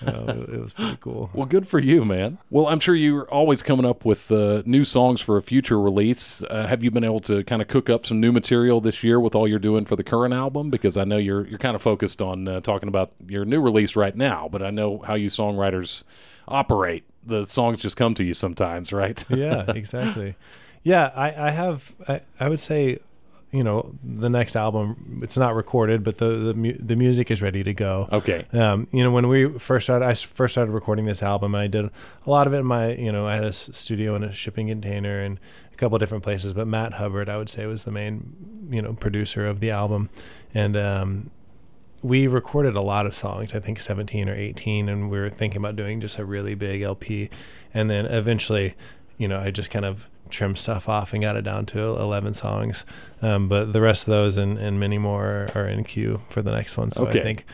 Um, 0.05 0.29
it, 0.29 0.49
it, 0.51 0.61
was 0.61 0.75
pretty 0.75 0.99
cool. 1.01 1.31
Well, 1.35 1.47
good 1.47 1.67
for 1.67 1.79
you, 1.79 2.05
man. 2.05 2.37
Well, 2.51 2.69
I'm 2.69 2.79
sure 2.79 2.95
you're 2.95 3.29
always 3.31 3.63
coming 3.63 3.87
up 3.87 4.05
with 4.05 4.31
uh, 4.31 4.63
new 4.67 4.85
songs 4.85 5.23
for 5.23 5.39
a 5.39 5.43
future 5.43 5.81
release. 5.81 6.43
Uh, 6.43 6.67
have 6.67 6.85
you 6.85 6.91
been 6.91 7.05
able 7.05 7.21
to 7.21 7.43
kind 7.45 7.63
of 7.63 7.69
cook 7.69 7.89
up 7.89 8.05
some 8.05 8.21
new 8.21 8.33
material 8.33 8.83
this 8.83 9.03
year 9.03 9.19
with 9.19 9.35
all 9.35 9.49
you're 9.49 9.59
doing 9.59 9.87
for 9.87 9.97
the 9.97 10.05
current 10.05 10.35
album? 10.35 10.69
Because 10.69 10.99
I 10.99 11.05
know 11.05 11.17
you're 11.17 11.47
you're 11.47 11.59
kind 11.59 11.75
of 11.75 11.81
focused 11.81 12.21
on 12.21 12.47
uh, 12.47 12.61
talking 12.61 12.91
about 12.91 13.13
your 13.27 13.47
new 13.47 13.63
release 13.63 13.97
right 13.97 14.15
now, 14.15 14.49
but 14.53 14.63
I 14.63 14.71
know 14.71 14.99
how 14.99 15.15
you 15.15 15.31
songwriters 15.31 16.05
operate. 16.47 17.05
The 17.25 17.45
songs 17.45 17.81
just 17.81 17.97
come 17.97 18.13
to 18.15 18.25
you 18.25 18.35
sometimes, 18.35 18.93
right? 18.93 19.25
yeah, 19.31 19.65
exactly. 19.69 20.37
Yeah, 20.83 21.11
I, 21.17 21.47
I 21.47 21.51
have, 21.51 21.95
I, 22.07 22.21
I 22.39 22.51
would 22.51 22.61
say, 22.61 22.99
you 23.55 23.63
know 23.63 23.95
the 24.03 24.29
next 24.29 24.57
album 24.57 25.21
it's 25.23 25.37
not 25.37 25.55
recorded 25.55 26.03
but 26.03 26.19
the 26.19 26.29
the, 26.29 26.55
mu- 26.55 26.77
the 26.79 26.97
music 26.97 27.31
is 27.31 27.41
ready 27.41 27.63
to 27.63 27.73
go. 27.73 28.09
Okay. 28.11 28.45
um, 28.53 28.89
you 28.91 29.05
know 29.05 29.13
when 29.13 29.29
we 29.29 29.59
first 29.61 29.87
started 29.87 30.05
i 30.05 30.13
first 30.13 30.55
started 30.55 30.73
recording 30.73 31.07
this 31.07 31.23
album 31.23 31.55
and 31.55 31.63
i 31.63 31.69
did 31.69 31.85
a 31.85 31.91
lot 32.31 32.49
of 32.49 32.53
it 32.53 32.59
in 32.59 32.67
my 32.67 32.95
you 32.95 33.13
know 33.13 33.29
i 33.29 33.37
had 33.37 33.45
a 33.45 33.53
studio 33.53 34.17
and 34.17 34.25
a 34.25 34.33
shipping 34.33 34.67
container 34.69 35.21
and 35.21 35.39
a 35.73 35.77
couple 35.77 35.97
different 35.99 36.25
places 36.25 36.53
but 36.53 36.67
matt 36.67 36.95
hubbard 36.95 37.29
i 37.29 37.37
would 37.37 37.49
say 37.49 37.65
was 37.65 37.85
the 37.85 37.93
main 37.93 38.69
you 38.71 38.83
know 38.83 38.93
producer 38.93 39.47
of 39.47 39.61
the 39.61 39.71
album. 39.71 40.11
And 40.53 40.77
um, 40.77 41.31
we 42.03 42.27
recorded 42.27 42.75
a 42.77 42.81
lot 42.83 43.07
of 43.07 43.15
songs 43.15 43.55
i 43.55 43.61
think 43.61 43.81
17 43.81 44.29
or 44.29 44.35
18 44.35 44.89
and 44.89 45.11
we 45.11 45.19
were 45.19 45.31
thinking 45.31 45.59
about 45.59 45.77
doing 45.77 46.01
just 46.01 46.19
a 46.19 46.25
really 46.25 46.55
big 46.55 46.83
lp 46.83 47.31
and 47.73 47.89
then 47.91 48.05
eventually 48.07 48.75
you 49.17 49.27
know 49.27 49.39
i 49.39 49.51
just 49.51 49.71
kind 49.71 49.85
of 49.85 50.07
trimmed 50.35 50.59
stuff 50.59 50.89
off 50.89 51.13
and 51.15 51.23
got 51.23 51.37
it 51.37 51.43
down 51.43 51.65
to 51.65 51.79
11 51.81 52.35
songs 52.35 52.85
um, 53.23 53.49
but 53.49 53.73
the 53.73 53.81
rest 53.81 54.07
of 54.07 54.13
those 54.13 54.37
and, 54.37 54.59
and 54.59 54.79
many 54.79 54.99
more 54.99 55.49
are 55.55 55.67
in 55.67 55.85
queue 55.85 56.21
for 56.29 56.43
the 56.43 56.51
next 56.53 56.77
one 56.77 56.91
so 56.91 57.07
Okay. 57.07 57.21
i 57.21 57.23
think 57.23 57.47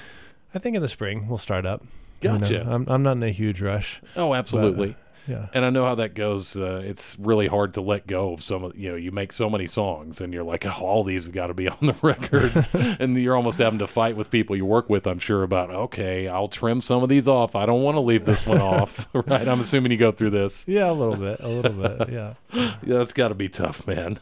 i 0.54 0.58
think 0.58 0.74
in 0.76 0.82
the 0.82 0.88
spring 0.88 1.28
we'll 1.28 1.38
start 1.38 1.64
up 1.66 1.82
you 2.22 2.28
know. 2.30 2.38
Gotcha. 2.38 2.66
I'm, 2.68 2.86
I'm 2.88 3.02
not 3.02 3.12
in 3.16 3.22
a 3.22 3.30
huge 3.30 3.60
rush 3.62 4.00
Oh, 4.16 4.34
absolutely. 4.34 4.96
Yeah 5.26 5.46
And 5.54 5.64
I 5.64 5.70
know 5.70 5.84
how 5.84 5.94
that 5.96 6.14
goes. 6.14 6.56
Uh, 6.56 6.82
it's 6.84 7.16
really 7.18 7.46
hard 7.46 7.74
to 7.74 7.80
let 7.80 8.06
go 8.06 8.32
of 8.32 8.42
some. 8.42 8.64
of 8.64 8.76
You 8.76 8.90
know, 8.90 8.96
you 8.96 9.10
make 9.12 9.32
so 9.32 9.48
many 9.50 9.66
songs, 9.66 10.20
and 10.20 10.32
you're 10.32 10.44
like, 10.44 10.66
oh, 10.66 10.70
all 10.80 11.02
these 11.04 11.28
got 11.28 11.48
to 11.48 11.54
be 11.54 11.68
on 11.76 11.78
the 11.82 11.96
record, 12.02 12.66
and 13.00 13.16
you're 13.20 13.36
almost 13.36 13.58
having 13.58 13.78
to 13.80 13.86
fight 13.86 14.16
with 14.16 14.30
people 14.30 14.56
you 14.56 14.64
work 14.66 14.88
with. 14.90 15.06
I'm 15.06 15.18
sure 15.18 15.42
about. 15.42 15.70
Okay, 15.70 16.28
I'll 16.28 16.48
trim 16.48 16.80
some 16.80 17.02
of 17.02 17.08
these 17.08 17.28
off. 17.28 17.54
I 17.56 17.66
don't 17.66 17.82
want 17.82 17.96
to 17.96 18.00
leave 18.00 18.24
this 18.24 18.46
one 18.46 18.60
off. 18.60 19.08
Right? 19.14 19.46
I'm 19.46 19.60
assuming 19.60 19.92
you 19.92 19.98
go 19.98 20.12
through 20.12 20.30
this. 20.30 20.64
yeah 20.66 20.90
a 20.90 20.92
little 20.92 21.16
bit 21.16 21.40
a 21.40 21.48
little 21.48 21.72
bit 21.72 22.10
yeah 22.10 22.34
Yeah, 22.52 22.72
that's 22.82 23.12
got 23.12 23.28
to 23.28 23.34
be 23.34 23.48
tough, 23.48 23.86
man. 23.86 24.18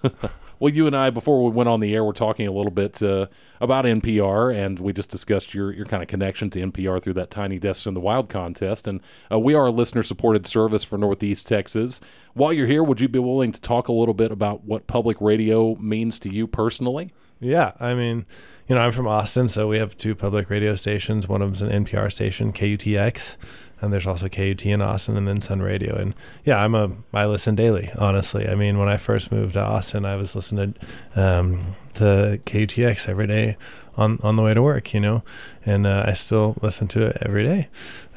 Well, 0.60 0.72
you 0.72 0.86
and 0.86 0.96
I, 0.96 1.10
before 1.10 1.44
we 1.44 1.50
went 1.50 1.68
on 1.68 1.80
the 1.80 1.94
air, 1.94 2.04
we're 2.04 2.12
talking 2.12 2.46
a 2.46 2.52
little 2.52 2.70
bit 2.70 3.02
uh, 3.02 3.26
about 3.60 3.84
NPR, 3.84 4.54
and 4.54 4.78
we 4.78 4.92
just 4.92 5.10
discussed 5.10 5.54
your 5.54 5.72
your 5.72 5.86
kind 5.86 6.02
of 6.02 6.08
connection 6.08 6.50
to 6.50 6.60
NPR 6.60 7.02
through 7.02 7.14
that 7.14 7.30
Tiny 7.30 7.58
Desks 7.58 7.86
in 7.86 7.94
the 7.94 8.00
Wild 8.00 8.28
contest. 8.28 8.86
And 8.86 9.00
uh, 9.30 9.38
we 9.38 9.54
are 9.54 9.66
a 9.66 9.70
listener 9.70 10.02
supported 10.02 10.46
service 10.46 10.84
for 10.84 10.98
Northeast 10.98 11.46
Texas. 11.46 12.00
While 12.34 12.52
you're 12.52 12.66
here, 12.66 12.82
would 12.82 13.00
you 13.00 13.08
be 13.08 13.18
willing 13.18 13.52
to 13.52 13.60
talk 13.60 13.88
a 13.88 13.92
little 13.92 14.14
bit 14.14 14.30
about 14.30 14.64
what 14.64 14.86
public 14.86 15.20
radio 15.20 15.74
means 15.76 16.18
to 16.20 16.32
you 16.32 16.46
personally? 16.46 17.12
Yeah, 17.40 17.72
I 17.78 17.94
mean, 17.94 18.26
you 18.66 18.74
know, 18.74 18.80
I'm 18.80 18.92
from 18.92 19.06
Austin, 19.06 19.48
so 19.48 19.68
we 19.68 19.78
have 19.78 19.96
two 19.96 20.14
public 20.14 20.50
radio 20.50 20.74
stations. 20.74 21.28
One 21.28 21.40
of 21.40 21.50
them's 21.50 21.62
an 21.62 21.84
NPR 21.84 22.12
station, 22.12 22.52
KUTX, 22.52 23.36
and 23.80 23.92
there's 23.92 24.06
also 24.06 24.28
KUT 24.28 24.64
in 24.66 24.82
Austin, 24.82 25.16
and 25.16 25.28
then 25.28 25.40
Sun 25.40 25.62
Radio. 25.62 25.94
And 25.96 26.14
yeah, 26.44 26.62
I'm 26.62 26.74
a 26.74 26.90
I 27.12 27.26
listen 27.26 27.54
daily. 27.54 27.90
Honestly, 27.98 28.48
I 28.48 28.54
mean, 28.54 28.78
when 28.78 28.88
I 28.88 28.96
first 28.96 29.30
moved 29.30 29.54
to 29.54 29.60
Austin, 29.60 30.04
I 30.04 30.16
was 30.16 30.34
listening 30.34 30.74
um, 31.14 31.76
to 31.94 32.40
KUTX 32.44 33.08
every 33.08 33.26
day 33.26 33.56
on 33.96 34.18
on 34.22 34.36
the 34.36 34.42
way 34.42 34.54
to 34.54 34.62
work. 34.62 34.92
You 34.94 35.00
know, 35.00 35.22
and 35.64 35.86
uh, 35.86 36.04
I 36.06 36.12
still 36.14 36.56
listen 36.62 36.88
to 36.88 37.06
it 37.06 37.18
every 37.20 37.44
day. 37.44 37.68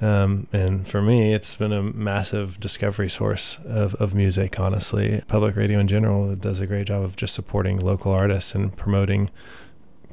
Um, 0.01 0.47
and 0.51 0.87
for 0.87 1.01
me, 1.01 1.33
it's 1.33 1.55
been 1.55 1.71
a 1.71 1.83
massive 1.83 2.59
discovery 2.59 3.09
source 3.09 3.59
of, 3.65 3.93
of 3.95 4.15
music, 4.15 4.59
honestly. 4.59 5.21
Public 5.27 5.55
radio 5.55 5.79
in 5.79 5.87
general 5.87 6.35
does 6.35 6.59
a 6.59 6.65
great 6.65 6.87
job 6.87 7.03
of 7.03 7.15
just 7.15 7.35
supporting 7.35 7.77
local 7.79 8.11
artists 8.11 8.55
and 8.55 8.75
promoting, 8.75 9.29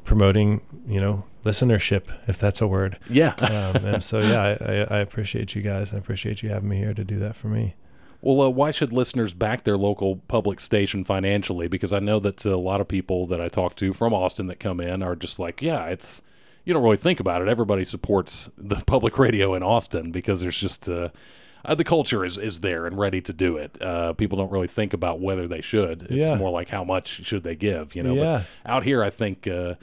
promoting, 0.04 0.60
you 0.86 1.00
know, 1.00 1.24
listenership, 1.44 2.04
if 2.26 2.38
that's 2.38 2.60
a 2.60 2.66
word. 2.66 2.98
Yeah. 3.08 3.34
Um, 3.40 3.84
and 3.84 4.02
so, 4.02 4.20
yeah, 4.20 4.42
I, 4.60 4.72
I, 4.94 4.96
I 4.96 4.98
appreciate 4.98 5.54
you 5.54 5.62
guys. 5.62 5.92
I 5.92 5.96
appreciate 5.96 6.42
you 6.42 6.50
having 6.50 6.68
me 6.68 6.78
here 6.78 6.94
to 6.94 7.04
do 7.04 7.18
that 7.18 7.36
for 7.36 7.48
me. 7.48 7.74
Well, 8.20 8.40
uh, 8.42 8.48
why 8.50 8.72
should 8.72 8.92
listeners 8.92 9.32
back 9.32 9.62
their 9.62 9.76
local 9.78 10.16
public 10.26 10.58
station 10.58 11.04
financially? 11.04 11.68
Because 11.68 11.92
I 11.92 12.00
know 12.00 12.18
that 12.18 12.44
uh, 12.44 12.54
a 12.54 12.56
lot 12.56 12.80
of 12.80 12.88
people 12.88 13.26
that 13.28 13.40
I 13.40 13.46
talk 13.48 13.76
to 13.76 13.92
from 13.92 14.12
Austin 14.12 14.48
that 14.48 14.58
come 14.58 14.80
in 14.80 15.02
are 15.04 15.14
just 15.14 15.38
like, 15.38 15.62
yeah, 15.62 15.84
it's 15.86 16.22
you 16.64 16.74
don't 16.74 16.82
really 16.82 16.96
think 16.96 17.20
about 17.20 17.40
it. 17.42 17.48
Everybody 17.48 17.84
supports 17.84 18.50
the 18.58 18.74
public 18.86 19.18
radio 19.18 19.54
in 19.54 19.62
Austin 19.62 20.10
because 20.10 20.40
there's 20.40 20.58
just 20.58 20.88
uh, 20.88 21.10
uh, 21.64 21.76
the 21.76 21.84
culture 21.84 22.24
is 22.24 22.38
is 22.38 22.58
there 22.58 22.86
and 22.86 22.98
ready 22.98 23.20
to 23.20 23.32
do 23.32 23.56
it. 23.56 23.80
Uh, 23.80 24.12
people 24.14 24.36
don't 24.36 24.50
really 24.50 24.66
think 24.66 24.92
about 24.94 25.20
whether 25.20 25.46
they 25.46 25.60
should. 25.60 26.02
It's 26.10 26.28
Yeah. 26.28 26.34
more 26.38 26.50
like 26.50 26.70
how 26.70 26.82
much 26.82 27.24
should 27.24 27.44
they 27.44 27.54
give, 27.54 27.94
you 27.94 28.02
know. 28.02 28.14
Yeah. 28.14 28.42
But 28.64 28.70
out 28.70 28.82
here, 28.82 29.02
I 29.04 29.10
think. 29.10 29.46
Uh, 29.46 29.74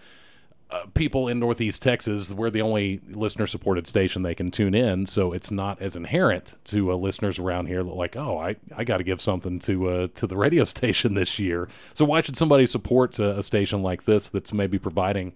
uh, 0.72 0.86
people 0.94 1.28
in 1.28 1.40
Northeast 1.40 1.82
Texas, 1.82 2.34
we're 2.34 2.50
the 2.50 2.62
only 2.62 3.00
listener 3.12 3.46
supported 3.46 3.86
station 3.88 4.24
they 4.24 4.34
can 4.34 4.50
tune 4.50 4.74
in, 4.74 5.06
so 5.06 5.32
it's 5.32 5.52
not 5.52 5.80
as 5.82 5.96
inherent 5.96 6.58
to 6.66 6.92
uh, 6.92 6.96
listeners 6.96 7.38
around 7.38 7.68
here 7.68 7.84
that 7.84 7.94
like, 7.94 8.16
oh, 8.16 8.40
I, 8.40 8.56
I 8.76 8.84
got 8.84 8.98
to 8.98 9.04
give 9.04 9.22
something 9.22 9.60
to 9.60 9.90
uh, 9.90 10.08
to 10.16 10.28
the 10.28 10.36
radio 10.36 10.64
station 10.76 11.14
this 11.14 11.38
year. 11.38 11.70
So 11.94 12.04
why 12.06 12.22
should 12.22 12.36
somebody 12.36 12.66
support 12.66 13.20
uh, 13.20 13.36
a 13.38 13.44
station 13.44 13.84
like 13.84 14.06
this 14.06 14.30
that's 14.30 14.54
maybe 14.54 14.80
providing? 14.80 15.34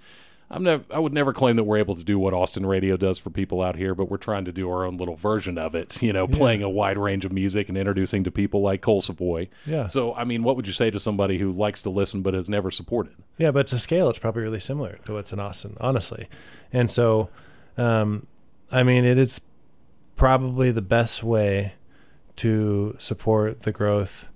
I'm 0.52 0.64
nev- 0.64 0.86
I 0.90 0.98
would 0.98 1.14
never 1.14 1.32
claim 1.32 1.58
that 1.58 1.64
we're 1.64 1.78
able 1.78 1.94
to 1.94 2.04
do 2.04 2.18
what 2.18 2.34
Austin 2.34 2.66
radio 2.66 2.98
does 2.98 3.20
for 3.20 3.30
people 3.30 3.62
out 3.62 3.76
here, 3.76 3.94
but 3.94 4.10
we're 4.10 4.18
trying 4.18 4.46
to 4.46 4.52
do 4.52 4.70
our 4.70 4.84
own 4.84 4.98
little 4.98 5.16
version 5.16 5.58
of 5.58 5.76
it. 5.76 6.02
You 6.10 6.14
know, 6.14 6.28
playing 6.28 6.64
a 6.64 6.70
wide 6.70 6.98
range 6.98 7.24
of 7.24 7.32
music 7.32 7.70
and 7.70 7.78
introducing 7.78 8.24
to 8.24 8.32
people 8.32 8.62
like 8.62 8.82
Cole 8.82 9.02
Savoy. 9.02 9.48
Yeah. 9.68 9.86
So 9.86 10.16
I 10.16 10.24
mean, 10.24 10.42
what 10.42 10.56
would 10.56 10.66
you 10.66 10.74
say 10.74 10.90
to 10.90 11.00
somebody 11.00 11.38
who 11.38 11.52
likes 11.52 11.84
to 11.84 11.92
listen 11.92 12.24
but 12.24 12.34
has 12.34 12.50
never 12.50 12.72
supported? 12.72 13.14
Yeah, 13.38 13.52
but 13.52 13.68
to 13.68 13.78
scale, 13.78 14.10
it's 14.10 14.18
probably 14.18 14.42
really 14.42 14.60
similar 14.60 14.98
to 15.06 15.14
what's 15.14 15.32
in 15.32 15.40
Austin, 15.40 15.78
honestly. 15.80 16.28
And 16.74 16.90
so, 16.90 17.30
um, 17.78 18.26
I 18.72 18.82
mean, 18.82 19.06
it 19.06 19.20
is 19.20 19.40
probably 20.16 20.72
the 20.72 20.82
best 20.82 21.22
way 21.22 21.74
to 22.38 22.96
support 22.98 23.62
the 23.62 23.72
growth 23.72 24.30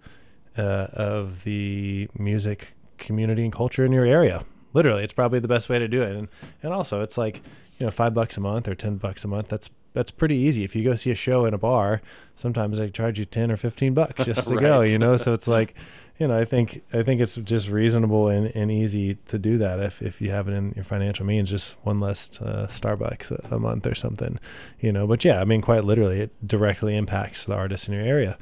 uh, 0.58 0.88
of 0.94 1.44
the 1.44 2.10
music 2.18 2.74
community 2.98 3.44
and 3.44 3.54
culture 3.54 3.84
in 3.84 3.92
your 3.92 4.06
area. 4.06 4.46
Literally, 4.74 5.04
it's 5.04 5.14
probably 5.14 5.40
the 5.40 5.48
best 5.48 5.70
way 5.70 5.80
to 5.80 5.88
do 5.88 6.02
it. 6.02 6.16
And 6.16 6.28
and 6.62 6.74
also, 6.74 7.02
it's 7.02 7.18
like 7.18 7.38
you 7.80 7.86
know, 7.86 7.92
five 7.92 8.14
bucks 8.14 8.38
a 8.38 8.42
month 8.42 8.68
or 8.68 8.76
ten 8.76 8.98
bucks 8.98 9.24
a 9.24 9.28
month. 9.28 9.50
That's 9.50 9.70
that's 9.94 10.12
pretty 10.12 10.36
easy. 10.36 10.64
If 10.64 10.76
you 10.76 10.84
go 10.84 10.96
see 10.96 11.12
a 11.12 11.16
show 11.16 11.46
in 11.46 11.54
a 11.54 11.58
bar, 11.58 12.02
sometimes 12.36 12.80
they 12.80 12.90
charge 12.90 13.20
you 13.20 13.26
ten 13.26 13.52
or 13.52 13.58
fifteen 13.58 13.94
bucks 13.94 14.26
just 14.26 14.48
to 14.48 14.56
go. 14.58 14.82
You 14.82 14.98
know, 14.98 15.18
so 15.18 15.34
it's 15.34 15.48
like 15.60 15.76
you 16.20 16.28
know, 16.28 16.38
I 16.38 16.46
think 16.46 16.84
I 16.94 17.02
think 17.04 17.22
it's 17.22 17.36
just 17.36 17.70
reasonable 17.70 18.30
and, 18.30 18.52
and 18.56 18.72
easy 18.72 19.16
to 19.28 19.40
do 19.40 19.58
that 19.58 19.80
if, 19.80 20.02
if 20.02 20.22
you 20.22 20.30
have 20.30 20.48
it 20.48 20.54
in 20.54 20.72
your 20.76 20.86
financial 20.86 21.26
means, 21.26 21.50
just 21.50 21.76
one 21.84 22.00
less 22.00 22.30
uh, 22.40 22.68
Starbucks 22.70 23.32
a, 23.32 23.56
a 23.56 23.60
month 23.60 23.88
or 23.88 23.96
something, 23.96 24.40
you 24.80 24.92
know. 24.92 25.08
But 25.08 25.26
yeah, 25.26 25.42
I 25.42 25.46
mean, 25.46 25.62
quite 25.62 25.84
literally, 25.84 26.22
it 26.22 26.48
directly 26.48 26.96
impacts 26.96 27.46
the 27.46 27.56
artists 27.56 27.88
in 27.88 27.96
your 27.96 28.04
area, 28.04 28.38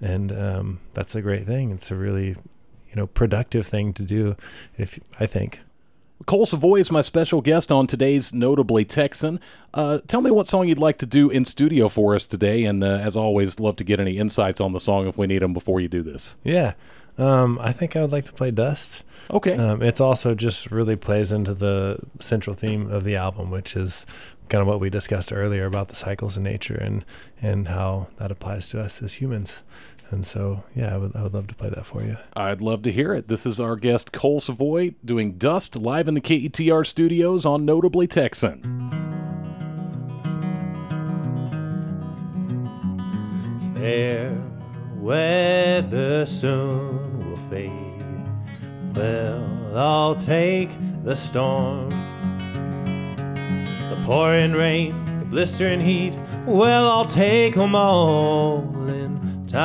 and 0.00 0.32
um, 0.32 0.80
that's 0.94 1.14
a 1.14 1.20
great 1.20 1.44
thing. 1.44 1.70
It's 1.72 1.90
a 1.90 1.94
really, 1.94 2.28
you 2.28 2.96
know, 2.96 3.06
productive 3.06 3.66
thing 3.66 3.92
to 3.94 4.02
do. 4.02 4.36
If 4.78 4.98
I 5.18 5.26
think. 5.26 5.60
Cole 6.26 6.44
Savoy 6.44 6.76
is 6.76 6.92
my 6.92 7.00
special 7.00 7.40
guest 7.40 7.72
on 7.72 7.86
today's 7.86 8.34
Notably 8.34 8.84
Texan. 8.84 9.40
Uh, 9.72 10.00
tell 10.06 10.20
me 10.20 10.30
what 10.30 10.46
song 10.46 10.68
you'd 10.68 10.78
like 10.78 10.98
to 10.98 11.06
do 11.06 11.30
in 11.30 11.44
studio 11.44 11.88
for 11.88 12.14
us 12.14 12.26
today, 12.26 12.64
and 12.64 12.84
uh, 12.84 12.86
as 12.86 13.16
always, 13.16 13.58
love 13.58 13.76
to 13.76 13.84
get 13.84 14.00
any 14.00 14.18
insights 14.18 14.60
on 14.60 14.72
the 14.72 14.80
song 14.80 15.08
if 15.08 15.16
we 15.16 15.26
need 15.26 15.40
them 15.40 15.54
before 15.54 15.80
you 15.80 15.88
do 15.88 16.02
this. 16.02 16.36
Yeah, 16.44 16.74
um, 17.16 17.58
I 17.60 17.72
think 17.72 17.96
I 17.96 18.02
would 18.02 18.12
like 18.12 18.26
to 18.26 18.32
play 18.32 18.50
Dust. 18.50 19.02
Okay. 19.30 19.54
Um, 19.54 19.82
it's 19.82 20.00
also 20.00 20.34
just 20.34 20.70
really 20.70 20.96
plays 20.96 21.32
into 21.32 21.54
the 21.54 21.98
central 22.18 22.54
theme 22.54 22.90
of 22.90 23.04
the 23.04 23.16
album, 23.16 23.50
which 23.50 23.74
is 23.74 24.04
kind 24.48 24.60
of 24.60 24.68
what 24.68 24.80
we 24.80 24.90
discussed 24.90 25.32
earlier 25.32 25.64
about 25.64 25.88
the 25.88 25.96
cycles 25.96 26.36
of 26.36 26.42
nature 26.42 26.74
and 26.74 27.04
and 27.40 27.68
how 27.68 28.08
that 28.16 28.30
applies 28.30 28.68
to 28.70 28.80
us 28.80 29.02
as 29.02 29.14
humans. 29.14 29.62
And 30.10 30.26
so, 30.26 30.64
yeah, 30.74 30.94
I 30.94 30.96
would 30.98 31.14
I 31.14 31.22
would 31.22 31.34
love 31.34 31.46
to 31.48 31.54
play 31.54 31.70
that 31.70 31.86
for 31.86 32.02
you. 32.02 32.16
I'd 32.34 32.60
love 32.60 32.82
to 32.82 32.92
hear 32.92 33.14
it. 33.14 33.28
This 33.28 33.46
is 33.46 33.60
our 33.60 33.76
guest, 33.76 34.12
Cole 34.12 34.40
Savoy, 34.40 34.94
doing 35.04 35.38
Dust 35.38 35.76
live 35.76 36.08
in 36.08 36.14
the 36.14 36.20
KETR 36.20 36.84
studios 36.84 37.46
on 37.46 37.64
Notably 37.64 38.08
Texan. 38.08 38.90
Fair 43.74 44.36
weather 44.96 46.26
soon 46.26 47.30
will 47.30 47.36
fade. 47.48 47.70
Well, 48.94 49.76
I'll 49.76 50.16
take 50.16 50.70
the 51.04 51.14
storm. 51.14 51.88
The 53.90 54.02
pouring 54.04 54.52
rain, 54.52 55.18
the 55.20 55.24
blistering 55.24 55.80
heat. 55.80 56.14
Well, 56.46 56.90
I'll 56.90 57.04
take 57.04 57.54
take 57.54 57.56
'em 57.56 57.74
all 57.74 58.62
in 58.88 59.29
time. 59.50 59.60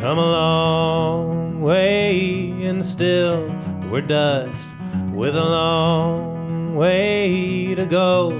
Come 0.00 0.18
a 0.18 0.32
long 0.32 1.60
way 1.60 2.50
and 2.64 2.82
still 2.84 3.54
we're 3.90 4.00
dust 4.00 4.74
with 5.12 5.36
a 5.36 5.44
long 5.44 6.74
way 6.74 7.74
to 7.74 7.84
go. 7.84 8.30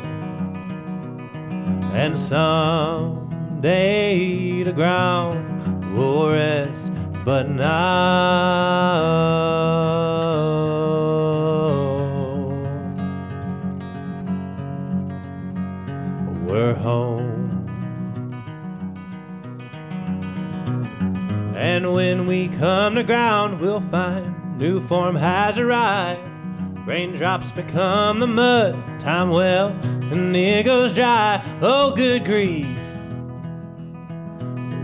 And 1.92 2.18
someday 2.18 3.62
the 4.62 4.72
ground 4.72 5.94
will 5.94 6.30
rest, 6.30 6.90
but 7.24 7.48
now 7.50 8.86
her 16.66 16.74
home. 16.74 17.62
And 21.56 21.92
when 21.92 22.26
we 22.26 22.48
come 22.48 22.96
to 22.96 23.04
ground, 23.04 23.60
we'll 23.60 23.80
find 23.80 24.58
new 24.58 24.80
form 24.80 25.14
has 25.16 25.58
arrived. 25.58 26.28
Raindrops 26.86 27.52
become 27.52 28.18
the 28.20 28.26
mud, 28.26 29.00
time 29.00 29.30
well, 29.30 29.68
and 30.12 30.36
it 30.36 30.64
goes 30.64 30.94
dry. 30.94 31.42
Oh, 31.60 31.94
good 31.94 32.24
grief. 32.24 32.66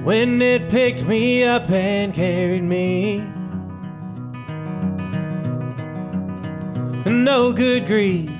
When 0.05 0.42
it 0.42 0.68
picked 0.68 1.05
me 1.05 1.45
up 1.45 1.71
and 1.71 2.12
carried 2.12 2.64
me. 2.64 3.18
No 7.07 7.53
good 7.53 7.87
grief. 7.87 8.32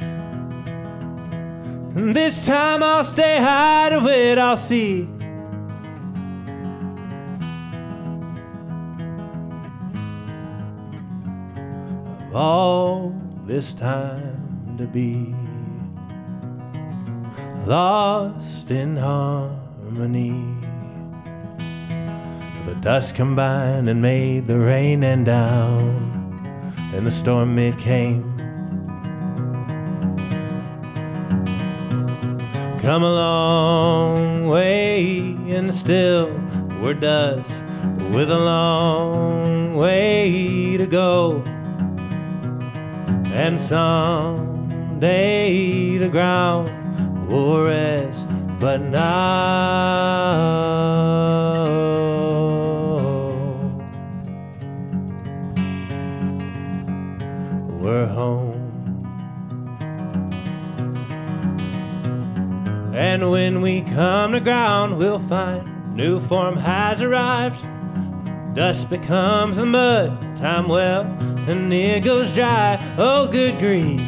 And 1.95 2.17
this 2.17 2.47
time 2.47 2.83
I'll 2.83 3.05
stay 3.05 3.39
high 3.39 3.91
to 3.91 4.09
it, 4.09 4.39
I'll 4.39 4.57
see. 4.57 5.07
Of 12.29 12.35
all 12.35 13.15
this 13.45 13.75
time 13.75 14.77
to 14.79 14.87
be 14.87 15.35
lost 17.67 18.71
in 18.71 18.97
harmony. 18.97 20.57
The 22.65 22.75
dust 22.77 23.15
combined 23.15 23.91
and 23.91 24.01
made 24.01 24.47
the 24.47 24.59
rain 24.59 25.05
and 25.05 25.27
down, 25.27 26.73
and 26.95 27.07
the 27.07 27.11
storm 27.11 27.59
it 27.59 27.77
came. 27.77 28.32
Come 32.83 33.05
a 33.05 33.13
long 33.15 34.49
way 34.49 35.37
and 35.47 35.73
still 35.73 36.33
we're 36.81 36.95
dust 36.95 37.63
with 38.11 38.29
a 38.29 38.39
long 38.41 39.77
way 39.77 40.77
to 40.77 40.87
go. 40.87 41.45
And 43.27 43.61
someday 43.61 45.07
the 45.99 46.09
ground 46.09 46.73
will 47.29 47.63
rest, 47.63 48.27
but 48.59 48.81
now 48.81 49.03
when 63.43 63.61
we 63.61 63.83
come 63.83 64.31
to 64.31 64.39
ground, 64.39 64.97
we'll 64.97 65.19
find 65.19 65.97
new 65.97 66.21
form 66.21 66.57
has 66.57 67.03
arrived. 67.03 67.61
Dust 68.55 68.89
becomes 68.89 69.57
the 69.57 69.67
mud, 69.67 70.37
time 70.37 70.69
well, 70.69 71.03
and 71.49 71.73
it 71.73 72.05
goes 72.05 72.33
dry. 72.37 72.79
Oh, 72.97 73.27
good 73.27 73.59
grief. 73.59 74.01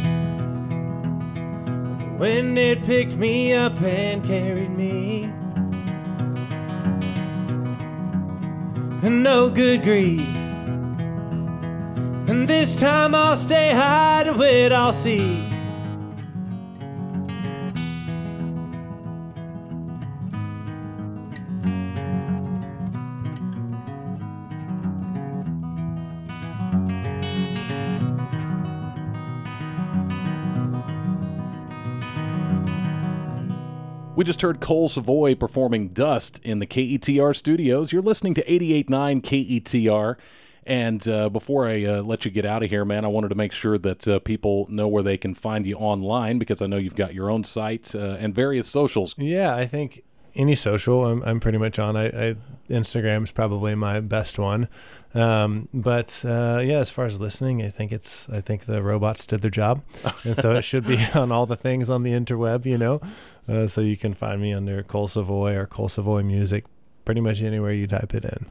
When 2.17 2.57
it 2.57 2.85
picked 2.85 3.17
me 3.17 3.53
up 3.53 3.83
and 3.83 4.25
carried 4.25 4.71
me. 4.71 5.25
And 9.03 9.25
no 9.25 9.51
good 9.51 9.83
grief. 9.83 10.29
And 12.29 12.47
this 12.47 12.79
time 12.79 13.17
I'll 13.17 13.37
stay 13.37 13.73
high 13.73 14.23
to 14.23 14.41
it, 14.43 14.71
I'll 14.71 14.93
see. 14.93 15.54
Just 34.25 34.41
heard 34.41 34.59
Cole 34.59 34.89
Savoy 34.89 35.35
performing 35.35 35.89
Dust 35.89 36.41
in 36.43 36.59
the 36.59 36.67
KETR 36.67 37.37
studios. 37.37 37.93
You're 37.93 38.01
listening 38.01 38.33
to 38.35 38.45
88.9 38.45 39.21
KETR. 39.21 40.17
And 40.67 41.07
uh, 41.07 41.29
before 41.29 41.69
I 41.69 41.85
uh, 41.85 42.03
let 42.03 42.25
you 42.25 42.31
get 42.31 42.47
out 42.47 42.63
of 42.63 42.71
here, 42.71 42.87
man, 42.87 43.05
I 43.05 43.09
wanted 43.09 43.29
to 43.29 43.35
make 43.35 43.53
sure 43.53 43.77
that 43.77 44.09
uh, 44.09 44.19
people 44.21 44.67
know 44.71 44.89
where 44.89 45.03
they 45.03 45.19
can 45.19 45.35
find 45.35 45.67
you 45.67 45.77
online 45.77 46.39
because 46.39 46.63
I 46.63 46.67
know 46.67 46.79
you've 46.79 46.97
got 46.97 47.13
your 47.13 47.31
own 47.31 47.45
site 47.45 47.95
uh, 47.95 48.17
and 48.19 48.35
various 48.35 48.67
socials. 48.67 49.15
Yeah, 49.19 49.55
I 49.55 49.67
think 49.67 50.05
any 50.35 50.55
social 50.55 51.05
I'm, 51.05 51.23
I'm 51.25 51.39
pretty 51.39 51.59
much 51.59 51.79
on. 51.79 51.95
I, 51.95 52.07
I 52.07 52.37
Instagram 52.71 53.25
is 53.25 53.31
probably 53.31 53.75
my 53.75 54.01
best 54.01 54.39
one. 54.39 54.69
Um, 55.15 55.69
but 55.73 56.25
uh, 56.25 56.61
yeah, 56.65 56.79
as 56.79 56.91
far 56.91 57.05
as 57.05 57.21
listening, 57.21 57.63
I 57.63 57.69
think 57.69 57.93
it's 57.93 58.29
I 58.29 58.41
think 58.41 58.65
the 58.65 58.83
robots 58.83 59.27
did 59.27 59.43
their 59.43 59.51
job, 59.51 59.83
and 60.25 60.37
so 60.37 60.53
it 60.53 60.63
should 60.63 60.87
be 60.87 60.99
on 61.15 61.31
all 61.31 61.47
the 61.47 61.57
things 61.57 61.89
on 61.89 62.03
the 62.03 62.13
interweb, 62.13 62.67
you 62.67 62.79
know. 62.79 63.01
Uh, 63.49 63.67
so 63.67 63.81
you 63.81 63.97
can 63.97 64.15
find 64.15 64.41
me 64.41 64.53
under 64.53 64.83
Cole 64.83 65.09
Savoy 65.09 65.55
or 65.55 65.67
Cole 65.67 65.89
Savoy 65.89 66.23
Music, 66.23 66.65
pretty 67.05 67.21
much 67.21 67.43
anywhere 67.43 67.73
you 67.73 67.87
type 67.87 68.15
it 68.15 68.25
in. 68.25 68.47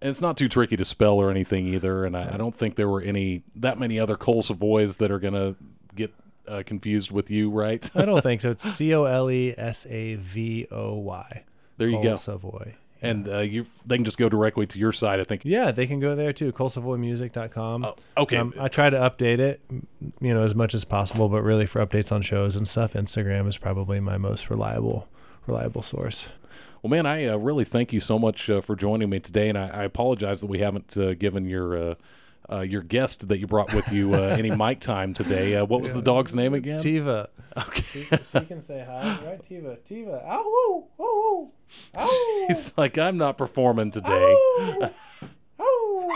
And 0.00 0.10
it's 0.10 0.20
not 0.20 0.36
too 0.36 0.48
tricky 0.48 0.76
to 0.76 0.84
spell 0.84 1.14
or 1.14 1.30
anything 1.30 1.66
either. 1.68 2.04
And 2.04 2.16
I, 2.16 2.34
I 2.34 2.36
don't 2.36 2.54
think 2.54 2.74
there 2.74 2.88
were 2.88 3.00
any 3.00 3.42
that 3.56 3.78
many 3.78 3.98
other 3.98 4.16
Cole 4.16 4.42
Savoys 4.42 4.96
that 4.98 5.10
are 5.10 5.20
gonna 5.20 5.54
get 5.94 6.12
uh, 6.46 6.62
confused 6.66 7.10
with 7.10 7.30
you, 7.30 7.50
right? 7.50 7.88
I 7.94 8.04
don't 8.04 8.20
think 8.22 8.42
so. 8.42 8.50
It's 8.50 8.68
C 8.68 8.92
O 8.94 9.04
L 9.04 9.30
E 9.30 9.54
S 9.56 9.86
A 9.88 10.16
V 10.16 10.66
O 10.70 10.96
Y. 10.98 11.44
There 11.78 11.88
you 11.88 11.94
Cole 11.94 12.02
go. 12.02 12.16
Savoy. 12.16 12.74
And 13.02 13.28
uh, 13.28 13.38
you 13.40 13.66
they 13.84 13.96
can 13.96 14.04
just 14.04 14.16
go 14.16 14.28
directly 14.28 14.66
to 14.66 14.78
your 14.78 14.92
site. 14.92 15.18
I 15.18 15.24
think. 15.24 15.44
Yeah, 15.44 15.72
they 15.72 15.86
can 15.86 15.98
go 16.00 16.14
there 16.14 16.32
too. 16.32 16.52
ColeSavoyMusic.com. 16.52 17.84
Oh, 17.84 17.94
okay. 18.16 18.36
Um, 18.36 18.54
I 18.58 18.68
try 18.68 18.90
to 18.90 18.96
update 18.96 19.40
it, 19.40 19.60
you 20.20 20.32
know, 20.32 20.42
as 20.42 20.54
much 20.54 20.72
as 20.72 20.84
possible. 20.84 21.28
But 21.28 21.42
really, 21.42 21.66
for 21.66 21.84
updates 21.84 22.12
on 22.12 22.22
shows 22.22 22.54
and 22.54 22.66
stuff, 22.66 22.92
Instagram 22.92 23.48
is 23.48 23.58
probably 23.58 23.98
my 23.98 24.18
most 24.18 24.48
reliable, 24.48 25.08
reliable 25.46 25.82
source. 25.82 26.28
Well, 26.82 26.90
man, 26.90 27.06
I 27.06 27.26
uh, 27.26 27.36
really 27.36 27.64
thank 27.64 27.92
you 27.92 28.00
so 28.00 28.18
much 28.18 28.50
uh, 28.50 28.60
for 28.60 28.74
joining 28.74 29.10
me 29.10 29.20
today, 29.20 29.48
and 29.48 29.58
I, 29.58 29.68
I 29.68 29.82
apologize 29.84 30.40
that 30.40 30.48
we 30.48 30.58
haven't 30.58 30.96
uh, 30.96 31.14
given 31.14 31.46
your 31.46 31.90
uh, 31.90 31.94
uh, 32.50 32.60
your 32.60 32.82
guest 32.82 33.28
that 33.28 33.38
you 33.38 33.46
brought 33.46 33.72
with 33.72 33.92
you 33.92 34.14
uh, 34.14 34.18
any 34.38 34.50
mic 34.56 34.80
time 34.80 35.14
today. 35.14 35.56
Uh, 35.56 35.64
what 35.64 35.80
was 35.80 35.94
the 35.94 36.02
dog's 36.02 36.34
name 36.34 36.54
again? 36.54 36.78
Tiva. 36.78 37.28
Okay, 37.56 37.82
She, 37.82 38.04
she 38.04 38.44
can 38.46 38.60
say 38.60 38.84
hi, 38.86 39.18
right? 39.24 39.42
Tiva. 39.42 39.78
Tiva. 39.88 40.24
Ow! 40.24 40.44
Ow! 40.46 40.88
Ow! 41.00 41.50
Ow! 41.98 42.44
he's 42.48 42.72
like, 42.76 42.98
I'm 42.98 43.16
not 43.18 43.36
performing 43.38 43.90
today. 43.90 44.08
Ow! 44.10 44.90
Ow! 45.60 46.10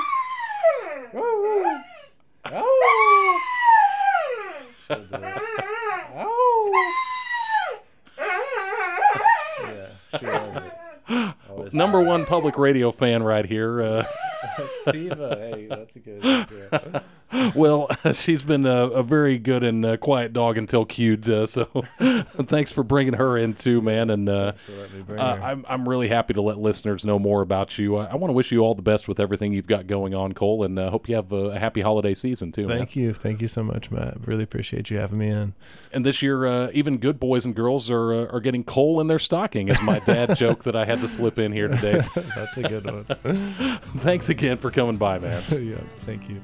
Ow! 1.14 1.83
Ow! 2.53 2.62
Ow! 6.18 6.72
Yeah, 9.62 10.18
she 10.18 10.27
loves 10.27 10.57
it. 11.09 11.35
Always 11.51 11.72
Number 11.75 12.01
one 12.03 12.25
public 12.25 12.59
radio 12.59 12.90
fan 12.90 13.22
right 13.22 13.44
here. 13.44 13.83
Uh, 13.83 14.05
Tiva. 14.87 15.38
Hey, 15.38 15.66
that's 15.66 15.96
a 15.96 15.99
good. 15.99 16.25
Yeah. 16.25 17.01
well, 17.55 17.89
she's 18.12 18.43
been 18.43 18.67
a, 18.67 18.87
a 18.89 19.03
very 19.03 19.39
good 19.39 19.65
and 19.65 19.85
uh, 19.85 19.97
quiet 19.97 20.33
dog 20.33 20.59
until 20.59 20.85
cued. 20.85 21.29
Uh, 21.29 21.47
so 21.47 21.65
thanks 21.99 22.71
for 22.71 22.83
bringing 22.83 23.15
her 23.15 23.37
in 23.37 23.55
too, 23.55 23.81
man. 23.83 24.11
And 24.11 24.29
uh, 24.29 24.53
So 24.67 24.73
let 24.75 24.93
me 24.93 25.03
bring 25.03 25.19
Uh. 25.21 25.41
I'm 25.43 25.65
I'm 25.69 25.89
really 25.89 26.09
happy 26.09 26.35
to 26.35 26.43
let 26.43 26.59
listeners 26.59 27.05
know 27.05 27.19
more 27.19 27.43
about 27.43 27.79
you. 27.79 27.97
I, 27.97 28.07
I 28.07 28.17
want 28.17 28.31
to 28.31 28.33
wish 28.35 28.53
you 28.53 28.61
all 28.61 28.75
the 28.75 28.83
best 28.83 29.09
with 29.09 29.19
everything 29.19 29.53
you've 29.53 29.67
got 29.67 29.87
going 29.87 30.15
on, 30.15 30.33
Cole, 30.35 30.62
and 30.62 30.79
uh, 30.79 30.91
hope 30.91 31.09
you 31.09 31.17
have 31.17 31.33
a, 31.33 31.51
a 31.51 31.59
happy 31.59 31.81
holiday 31.81 32.15
season 32.15 32.53
too. 32.53 32.67
man. 32.67 32.79
Thank 32.79 32.97
you. 32.97 33.12
Thank 33.12 33.43
you 33.43 33.49
so 33.49 33.62
much, 33.62 33.91
Matt. 33.91 34.27
Really 34.27 34.45
appreciate 34.45 34.91
you 34.91 34.99
having 34.99 35.19
me 35.19 35.29
in. 35.29 35.55
And 35.93 36.05
this 36.07 36.23
year, 36.23 36.47
uh, 36.47 36.71
even 36.73 36.99
good 36.99 37.19
boys 37.19 37.45
and 37.45 37.55
girls 37.55 37.91
are 37.91 38.12
uh, 38.12 38.27
are 38.27 38.41
getting 38.41 38.62
coal 38.65 39.01
in 39.01 39.09
their 39.09 39.19
stocking. 39.19 39.69
Is 39.69 39.83
my 39.83 39.99
dad 40.01 40.37
joke 40.37 40.65
that 40.65 40.77
I 40.77 40.85
had 40.85 41.01
to 41.01 41.09
slip 41.09 41.39
in 41.39 41.53
here 41.53 41.69
today. 41.69 41.99
That's 42.35 42.57
a 42.57 42.62
good 42.62 42.85
one. 42.85 43.05
thanks 43.99 44.29
again 44.29 44.59
for 44.59 44.71
coming 44.71 44.97
by, 44.97 45.19
man. 45.19 45.43
yeah, 45.51 45.77
thank 46.01 46.29
you. 46.29 46.41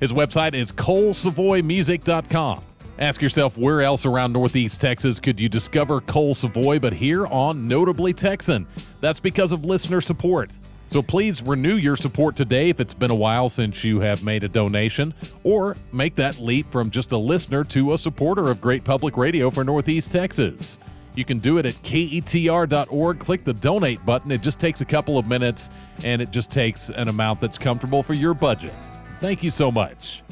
His 0.00 0.12
website 0.12 0.54
is 0.54 0.70
colesavoymusic.com. 0.72 2.64
Ask 2.98 3.22
yourself 3.22 3.56
where 3.56 3.82
else 3.82 4.04
around 4.04 4.32
Northeast 4.32 4.80
Texas 4.80 5.20
could 5.20 5.38
you 5.38 5.48
discover 5.48 6.00
Cole 6.00 6.34
Savoy 6.34 6.80
but 6.80 6.92
here 6.92 7.26
on 7.28 7.68
Notably 7.68 8.12
Texan? 8.12 8.66
That's 9.00 9.20
because 9.20 9.52
of 9.52 9.64
listener 9.64 10.00
support. 10.00 10.50
So 10.88 11.02
please 11.02 11.42
renew 11.42 11.76
your 11.76 11.96
support 11.96 12.34
today 12.34 12.70
if 12.70 12.80
it's 12.80 12.94
been 12.94 13.10
a 13.10 13.14
while 13.14 13.48
since 13.48 13.84
you 13.84 14.00
have 14.00 14.24
made 14.24 14.42
a 14.42 14.48
donation, 14.48 15.12
or 15.44 15.76
make 15.92 16.14
that 16.16 16.38
leap 16.38 16.72
from 16.72 16.90
just 16.90 17.12
a 17.12 17.18
listener 17.18 17.62
to 17.64 17.92
a 17.92 17.98
supporter 17.98 18.50
of 18.50 18.60
great 18.60 18.84
public 18.84 19.16
radio 19.16 19.50
for 19.50 19.64
Northeast 19.64 20.10
Texas. 20.10 20.78
You 21.14 21.24
can 21.24 21.38
do 21.38 21.58
it 21.58 21.66
at 21.66 21.74
ketr.org. 21.74 23.18
Click 23.18 23.44
the 23.44 23.52
donate 23.52 24.04
button. 24.06 24.30
It 24.30 24.40
just 24.40 24.58
takes 24.58 24.80
a 24.80 24.84
couple 24.84 25.18
of 25.18 25.26
minutes 25.26 25.68
and 26.04 26.22
it 26.22 26.30
just 26.30 26.50
takes 26.50 26.90
an 26.90 27.08
amount 27.08 27.40
that's 27.40 27.58
comfortable 27.58 28.02
for 28.02 28.14
your 28.14 28.34
budget. 28.34 28.72
Thank 29.20 29.42
you 29.42 29.50
so 29.50 29.70
much. 29.70 30.22